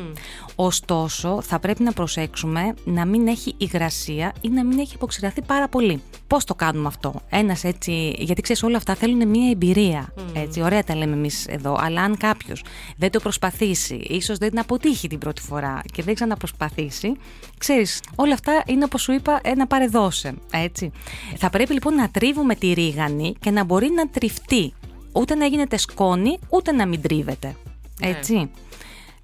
Ωστόσο, 0.54 1.42
θα 1.42 1.58
πρέπει 1.58 1.82
να 1.82 1.92
προσέξουμε 1.92 2.74
να 2.84 3.04
μην 3.04 3.26
έχει 3.26 3.54
υγρασία 3.56 4.32
ή 4.40 4.48
να 4.48 4.64
μην 4.64 4.78
έχει 4.78 4.94
αποξηραθεί 4.94 5.42
πάρα 5.42 5.68
πολύ. 5.68 6.02
Πώς 6.26 6.44
το 6.44 6.54
κάνουμε 6.54 6.86
αυτό; 6.86 7.14
Ένας 7.28 7.64
έτσι, 7.64 8.14
γιατί 8.18 8.42
ξέρεις 8.42 8.62
όλα 8.62 8.76
αυτά 8.76 8.94
θέλουν 8.94 9.28
μια 9.28 9.50
εμπειρία. 9.50 10.12
Έτσι, 10.34 10.62
ωραία 10.62 10.84
τα 10.84 10.96
λέμε 10.96 11.14
εμείς 11.14 11.46
εδώ, 11.46 11.76
αλλά 11.80 12.02
αν 12.02 12.16
κάποιος 12.16 12.64
δεν 12.96 13.10
το 13.10 13.20
προσπαθήσει, 13.20 13.94
ίσως 13.94 14.38
δεν 14.38 14.58
αποτύχει 14.58 15.08
την 15.08 15.18
πρώτη 15.18 15.42
φορά 15.42 15.82
και 15.92 16.02
δεν 16.02 16.14
ξαναπροσπαθήσει, 16.14 17.16
ξέρεις, 17.58 18.00
όλα 18.14 18.34
αυτά 18.34 18.62
είναι 18.66 18.84
όπως 18.84 19.02
σου 19.02 19.12
είπα 19.12 19.40
ένα 19.42 19.66
παρεδώσε, 19.66 20.34
έτσι. 20.52 20.90
Θα 21.36 21.50
πρέπει 21.50 21.72
λοιπόν 21.72 21.94
να 21.94 22.08
τρίβουμε 22.10 22.54
τη 22.54 22.72
ρίγανη 22.72 23.34
και 23.40 23.50
να 23.50 23.64
μπορεί 23.64 23.90
να 23.90 24.08
τριφτεί. 24.08 24.72
Ούτε 25.12 25.34
να 25.34 25.46
γίνεται 25.46 25.76
σκόνη, 25.76 26.38
ούτε 26.48 26.72
να 26.72 26.86
μην 26.86 27.02
τρίβεται. 27.02 27.56
Ναι. 28.00 28.08
Έτσι. 28.08 28.50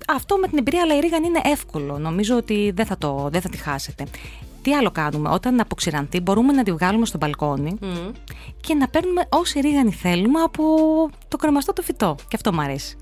Αυτό 0.08 0.36
με 0.36 0.48
την 0.48 0.58
εμπειρία, 0.58 0.82
αλλά 0.82 0.96
η 0.96 1.00
ρίγανη 1.00 1.26
είναι 1.26 1.40
εύκολο. 1.44 1.98
Νομίζω 1.98 2.36
ότι 2.36 2.72
δεν 2.74 2.86
θα, 2.86 2.98
το, 2.98 3.28
δεν 3.32 3.40
θα 3.40 3.48
τη 3.48 3.56
χάσετε. 3.56 4.04
Τι 4.62 4.74
άλλο 4.74 4.90
κάνουμε, 4.90 5.28
όταν 5.28 5.60
αποξηρανθεί, 5.60 6.20
μπορούμε 6.20 6.52
να 6.52 6.62
τη 6.62 6.72
βγάλουμε 6.72 7.06
στο 7.06 7.18
μπαλκόνι 7.18 7.76
Μμ. 7.80 8.10
και 8.60 8.74
να 8.74 8.88
παίρνουμε 8.88 9.26
όση 9.28 9.60
ρίγανη 9.60 9.92
θέλουμε 9.92 10.40
από 10.40 10.64
το 11.28 11.36
κρεμαστό 11.36 11.72
το 11.72 11.82
φυτό. 11.82 12.14
Και 12.28 12.36
αυτό 12.36 12.52
μου 12.52 12.60
αρέσει. 12.60 12.96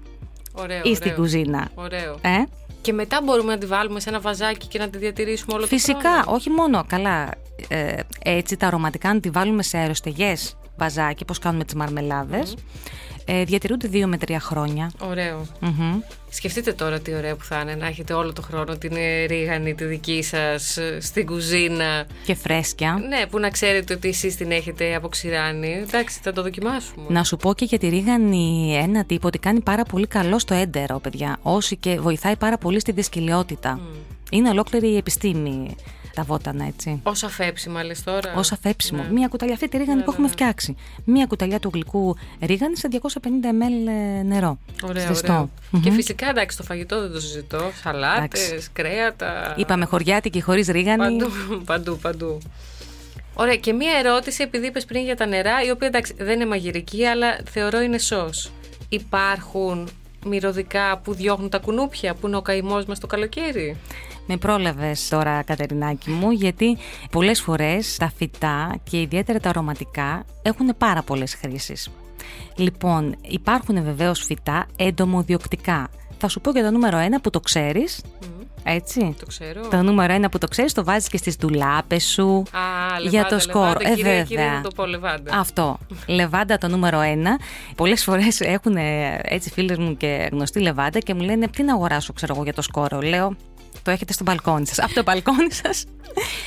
Ωραίο. 0.52 0.80
Ή 0.84 0.94
στην 0.94 1.10
ωραίο. 1.10 1.22
κουζίνα. 1.22 1.68
Ωραίο. 1.74 2.16
Ε; 2.20 2.42
Και 2.80 2.92
μετά 2.92 3.20
μπορούμε 3.24 3.52
να 3.52 3.58
τη 3.58 3.66
βάλουμε 3.66 4.00
σε 4.00 4.08
ένα 4.08 4.20
βαζάκι 4.20 4.66
και 4.66 4.78
να 4.78 4.88
τη 4.88 4.98
διατηρήσουμε 4.98 5.52
όλο 5.52 5.62
το 5.62 5.68
Φυσικά, 5.68 6.10
χρόνο. 6.10 6.36
όχι 6.36 6.50
μόνο. 6.50 6.84
Καλά, 6.86 7.30
ε, 7.68 7.96
έτσι 8.24 8.56
τα 8.56 8.66
αρωματικά 8.66 9.14
να 9.14 9.20
τη 9.20 9.30
βάλουμε 9.30 9.62
σε 9.62 9.78
αεροστεγές 9.78 10.56
βαζάκι, 10.76 11.24
πώς 11.24 11.38
κάνουμε 11.38 11.64
τις 11.64 11.74
μαρμελάδες. 11.74 12.54
Ε, 13.26 13.44
διατηρούνται 13.44 13.88
δύο 13.88 14.06
με 14.06 14.16
τρία 14.16 14.40
χρόνια. 14.40 14.90
Ωραίο. 14.98 15.46
Μμμ. 15.60 16.00
Σκεφτείτε 16.30 16.72
τώρα 16.72 17.00
τι 17.00 17.14
ωραίο 17.14 17.36
που 17.36 17.44
θα 17.44 17.60
είναι 17.60 17.74
να 17.74 17.86
έχετε 17.86 18.12
όλο 18.12 18.32
το 18.32 18.42
χρόνο 18.42 18.76
την 18.76 18.92
ε, 18.96 19.24
ρίγανη 19.24 19.74
τη 19.74 19.84
δική 19.84 20.22
σας 20.22 20.76
ε, 20.76 20.98
στην 21.00 21.26
κουζίνα. 21.26 22.06
Και 22.24 22.34
φρέσκια. 22.34 22.92
Ναι, 23.08 23.26
που 23.26 23.38
να 23.38 23.50
ξέρετε 23.50 23.94
ότι 23.94 24.08
εσείς 24.08 24.36
την 24.36 24.50
έχετε 24.50 24.94
αποξηράνει. 24.94 25.84
Εντάξει, 25.86 26.20
θα 26.22 26.32
το 26.32 26.42
δοκιμάσουμε. 26.42 27.06
Να 27.08 27.24
σου 27.24 27.36
πω 27.36 27.54
και 27.54 27.64
για 27.64 27.78
τη 27.78 27.88
ρίγανη 27.88 28.76
ένα 28.82 29.04
τύπο 29.04 29.26
ότι 29.26 29.38
κάνει 29.38 29.60
πάρα 29.60 29.82
πολύ 29.82 30.06
καλό 30.06 30.38
στο 30.38 30.54
έντερο, 30.54 30.98
παιδιά. 30.98 31.38
Όσοι 31.42 31.76
και 31.76 32.00
βοηθάει 32.00 32.36
πάρα 32.36 32.58
πολύ 32.58 32.80
στη 32.80 32.92
δυσκυλιότητα. 32.92 33.80
Είναι 34.30 34.48
ολόκληρη 34.48 34.88
η 34.88 34.96
επιστήμη 34.96 35.76
τα 36.14 36.22
βότανα, 36.22 36.66
έτσι. 36.66 37.00
Όσα 37.02 37.28
φέψιμα 37.28 37.84
λες 37.84 38.02
τώρα. 38.02 38.32
Ω 38.36 38.40
αφέψιμο. 38.40 39.02
Ναι. 39.02 39.10
Μία 39.10 39.28
κουταλιά 39.28 39.54
αυτή 39.54 39.68
τη 39.68 39.76
ρίγανη 39.76 40.02
που 40.02 40.10
έχουμε 40.10 40.28
φτιάξει. 40.28 40.76
Μία 41.04 41.26
κουταλιά 41.26 41.58
του 41.60 41.70
γλυκού 41.74 42.16
ρίγανη 42.40 42.76
σε 42.76 42.88
250 42.92 42.96
ml 43.26 44.24
νερό. 44.24 44.58
Ωραίο, 44.82 45.06
Ζεστό. 45.06 45.32
ωραίο. 45.32 45.50
Μμμ. 45.70 45.80
Και 45.80 45.90
φυσικά 45.90 46.28
εντάξει, 46.28 46.56
το 46.56 46.62
φαγητό 46.62 47.00
δεν 47.00 47.12
το 47.12 47.20
συζητώ. 47.20 47.70
Σαλάτες, 47.82 48.48
Εντάξει. 48.48 48.68
κρέατα. 48.72 49.54
Είπαμε 49.56 49.84
χωριάτικη 49.84 50.42
χωρίς 50.42 50.68
ρίγανη. 50.68 50.98
Παντού, 50.98 51.30
παντού, 51.64 51.98
παντού. 51.98 52.38
Ωραία, 53.34 53.56
και 53.56 53.72
μία 53.72 53.92
ερώτηση, 53.98 54.42
επειδή 54.42 54.66
είπες 54.66 54.84
πριν 54.84 55.02
για 55.04 55.16
τα 55.16 55.26
νερά, 55.26 55.62
η 55.66 55.70
οποία 55.70 55.86
εντάξει 55.86 56.14
δεν 56.18 56.34
είναι 56.34 56.46
μαγειρική, 56.46 57.04
αλλά 57.04 57.38
θεωρώ 57.50 57.80
είναι 57.80 57.98
σως. 57.98 58.50
Υπάρχουν 58.88 59.88
μυρωδικά 60.26 60.98
που 61.04 61.14
διώχνουν 61.14 61.48
τα 61.50 61.58
κουνούπια, 61.58 62.14
που 62.14 62.26
είναι 62.26 62.36
ο 62.36 62.42
καημός 62.42 62.84
μας 62.84 62.98
το 62.98 63.06
καλοκαίρι; 63.06 63.76
Με 64.26 64.36
πρόλαβες 64.36 65.08
τώρα, 65.08 65.42
Κατερινάκη 65.42 66.10
μου, 66.10 66.30
γιατί 66.30 66.76
πολλές 67.10 67.40
φορές 67.40 67.96
τα 67.96 68.12
φυτά 68.16 68.76
και 68.90 69.00
ιδιαίτερα 69.00 69.40
τα 69.40 69.48
αρωματικά 69.48 70.24
έχουν 70.42 70.74
πάρα 70.78 71.02
πολλές 71.02 71.34
χρήσεις. 71.34 71.90
Λοιπόν, 72.56 73.16
υπάρχουν 73.20 73.82
βεβαίως 73.84 74.24
φυτά 74.24 74.66
εντομοδιοκτικά. 74.76 75.88
Θα 76.18 76.28
σου 76.28 76.40
πω 76.40 76.50
για 76.50 76.62
το 76.64 76.70
νούμερο 76.70 76.96
ένα 76.98 77.20
που 77.20 77.30
το 77.30 77.40
ξέρεις. 77.40 78.00
Έτσι. 78.66 79.14
Το 79.18 79.26
ξέρω. 79.26 79.68
Το 79.68 79.82
νούμερο 79.82 80.12
ένα 80.12 80.28
που 80.28 80.38
το 80.38 80.48
ξέρεις, 80.48 80.72
το 80.72 80.84
βάζεις 80.84 81.08
και 81.08 81.16
στις 81.16 81.36
ντουλάπες 81.36 82.04
σου. 82.04 82.42
Α, 82.52 83.00
λεβάντα, 83.00 83.08
για 83.08 83.24
το 83.24 83.38
σκόρο. 83.38 83.66
Λεβάντα, 83.66 83.88
Ε, 83.90 83.94
κυρία, 83.94 84.10
βέβαια. 84.10 84.22
κυρία, 84.24 84.52
να 84.52 84.60
το 84.60 84.70
πω 84.74 84.86
λεβάντα. 84.86 85.38
Αυτό. 85.38 85.78
Λεβάντα 86.06 86.58
το 86.58 86.68
νούμερο 86.68 87.00
ένα. 87.00 87.38
Πολλές 87.76 88.04
φορές 88.04 88.40
έχουν 88.40 88.76
ε, 88.76 89.20
έτσι 89.22 89.50
φίλες 89.50 89.78
μου 89.78 89.96
και 89.96 90.28
γνωστοί 90.32 90.60
λεβάντα 90.60 90.98
και 90.98 91.14
μου 91.14 91.20
λένε 91.22 91.48
τι 91.48 91.62
να 91.62 91.74
αγοράσω, 91.74 92.12
ξέρω 92.12 92.34
εγώ, 92.34 92.42
για 92.44 92.54
το 92.54 92.62
σκόρο. 92.62 93.00
Λέω, 93.00 93.36
το 93.82 93.90
έχετε 93.90 94.12
στο 94.12 94.24
μπαλκόνι 94.24 94.66
σας. 94.66 94.78
Από 94.78 94.94
το 94.94 95.02
μπαλκόνι 95.02 95.52
σας 95.52 95.84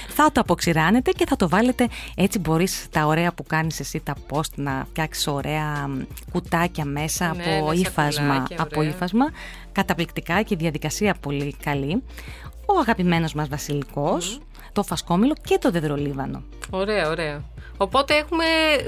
θα 0.08 0.32
το 0.32 0.42
αποξηράνετε 0.42 1.12
και 1.12 1.26
θα 1.28 1.36
το 1.36 1.50
βάλετε. 1.50 1.88
Έτσι 2.16 2.40
μπορείς 2.40 2.86
τα 2.92 3.06
ωραία 3.06 3.32
που 3.34 3.44
κάνεις 3.44 3.80
εσύ 3.80 4.00
τα 4.00 4.16
post 4.30 4.52
να 4.56 4.86
φτιάξεις 4.90 5.28
ωραία 5.28 5.88
μ, 5.88 6.02
κουτάκια 6.32 6.86
μέσα 6.86 7.34
Ναι, 7.36 7.58
από 7.58 7.72
ναι, 7.72 7.76
ύφασμα. 7.80 8.12
σακουλάκια, 8.12 8.62
Από 8.62 8.80
ωραία. 8.80 8.92
ύφασμα. 8.92 9.26
Καταπληκτικά 9.72 10.42
και 10.42 10.54
η 10.54 10.58
διαδικασία 10.58 11.16
πολύ 11.20 11.56
καλή. 11.64 12.04
Ο 12.66 12.80
αγαπημένος 12.80 13.34
μας 13.34 13.48
βασιλικός, 13.48 14.40
το 14.78 14.84
φασκόμηλο 14.84 15.34
και 15.44 15.58
το 15.62 15.72
δεδρολίβανο. 15.72 16.44
Ωραία, 16.70 17.10
ωραία. 17.10 17.44
Οπότε 17.80 18.14
έχουμε 18.16 18.46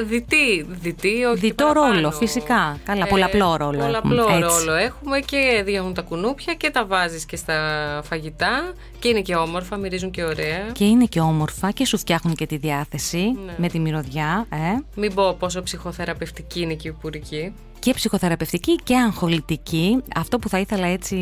διτή, 0.08 0.66
διτή, 0.70 1.24
όχι 1.24 1.40
Διτό 1.40 1.66
παραπάνω. 1.66 1.92
Ε, 1.92 1.96
ρόλο, 1.96 2.12
φυσικά. 2.12 2.78
Καλά, 2.86 3.08
πολλαπλό 3.08 3.56
ρόλο 3.56 3.78
Πολλαπλό 3.80 4.22
έχουμε, 4.22 4.46
έτσι. 4.46 4.58
ρόλο 4.66 4.74
έχουμε 4.74 5.20
και 5.20 5.64
διahun 5.68 5.94
τα 5.94 6.02
κουνούπια 6.02 6.54
και 6.54 6.70
τα 6.70 6.86
βάζεις 6.86 7.26
και 7.26 7.36
στα 7.36 7.56
φαγητά 8.04 8.74
και 9.00 9.08
είναι 9.08 9.22
και 9.22 9.36
όμορφα, 9.36 9.78
μυρίζουν 9.78 10.12
και 10.12 10.24
ωραία. 10.24 10.66
Και 10.72 10.86
είναι 10.86 11.06
και 11.06 11.20
όμορφα 11.20 11.72
και 11.72 11.86
σου 11.86 11.98
φτιάχνουν 11.98 12.36
και 12.36 12.46
τη 12.46 12.58
διάθεση 12.58 13.18
Ναι. 13.46 13.54
με 13.58 13.68
τη 13.68 13.80
μυρωδιά. 13.80 14.46
Ε. 14.50 14.84
Μην 14.96 15.14
πω 15.14 15.36
πόσο 15.40 15.64
ψυχοθεραπευτική 15.64 16.62
είναι 16.62 16.74
και 16.74 16.88
η 16.88 16.92
πουρική. 16.92 17.54
Και 17.80 17.94
ψυχοθεραπευτική 17.94 18.76
και 18.76 18.96
αγχολητική. 18.98 20.04
Αυτό 20.16 20.40
που 20.40 20.50
θα 20.50 20.60
ήθελα 20.60 20.88
έτσι 20.88 21.16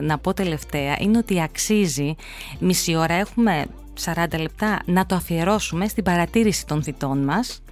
να 0.00 0.18
πω 0.18 0.34
τελευταία 0.34 0.96
είναι 0.98 1.18
ότι 1.18 1.42
αξίζει 1.42 2.14
μισή 2.58 2.94
ώρα, 2.96 3.14
έχουμε 3.14 3.66
40 4.04 4.38
λεπτά, 4.38 4.80
να 4.84 5.06
το 5.06 5.14
αφιερώσουμε 5.14 5.88
στην 5.88 6.04
παρατήρηση 6.04 6.66
των 6.66 6.82
φυτών 6.82 7.24
μας 7.24 7.62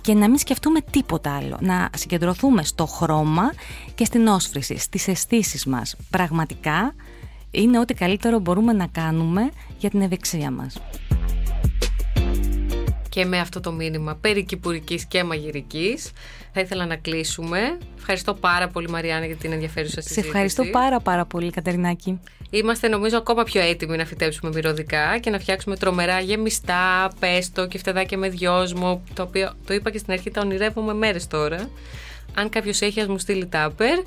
και 0.00 0.14
να 0.14 0.28
μην 0.28 0.38
σκεφτούμε 0.38 0.80
τίποτα 0.90 1.36
άλλο. 1.36 1.58
Να 1.60 1.88
συγκεντρωθούμε 1.96 2.64
στο 2.64 2.86
χρώμα 2.86 3.52
και 3.94 4.04
στην 4.04 4.26
όσφρηση, 4.26 4.76
στις 4.78 5.08
αισθήσεις 5.08 5.66
μας. 5.66 5.96
Πραγματικά 6.10 6.94
είναι 7.50 7.78
ό,τι 7.78 7.94
καλύτερο 7.94 8.38
μπορούμε 8.38 8.72
να 8.72 8.86
κάνουμε 8.86 9.50
για 9.78 9.90
την 9.90 10.00
ευεξία 10.00 10.50
μας. 10.50 10.80
Και 13.18 13.24
με 13.24 13.38
αυτό 13.38 13.60
το 13.60 13.72
μήνυμα 13.72 14.14
περί 14.20 14.44
κυπουρικής 14.44 15.06
και 15.06 15.24
μαγειρικής 15.24 16.10
θα 16.52 16.60
ήθελα 16.60 16.86
να 16.86 16.96
κλείσουμε. 16.96 17.78
Ευχαριστώ 17.96 18.34
πάρα 18.34 18.68
πολύ 18.68 18.88
Μαριάννα 18.88 19.26
για 19.26 19.36
την 19.36 19.52
ενδιαφέρουσα 19.52 20.00
συζήτηση. 20.00 20.20
Σε 20.20 20.26
ευχαριστώ 20.26 20.64
πάρα 20.64 21.00
πάρα 21.00 21.24
πολύ 21.24 21.50
Κατερινάκη. 21.50 22.20
Είμαστε 22.50 22.88
νομίζω 22.88 23.16
ακόμα 23.16 23.42
πιο 23.42 23.60
έτοιμοι 23.60 23.96
να 23.96 24.04
φυτέψουμε 24.04 24.50
μυρωδικά 24.54 25.18
και 25.18 25.30
να 25.30 25.38
φτιάξουμε 25.38 25.76
τρομερά 25.76 26.20
γεμιστά, 26.20 27.10
πέστο 27.20 27.66
και 27.66 27.78
φτεδάκια 27.78 28.18
με 28.18 28.28
δυόσμο, 28.28 29.02
το 29.14 29.22
οποίο 29.22 29.52
το 29.66 29.74
είπα 29.74 29.90
και 29.90 29.98
στην 29.98 30.12
αρχή 30.12 30.30
τα 30.30 30.40
ονειρεύομαι 30.40 30.94
μέρες 30.94 31.26
τώρα. 31.26 31.70
Αν 32.40 32.48
κάποιος 32.48 32.80
έχει, 32.80 33.00
ας 33.00 33.06
μου 33.06 33.18
στείλει 33.18 33.46
τάπερ. 33.46 33.98
ε, 33.98 34.02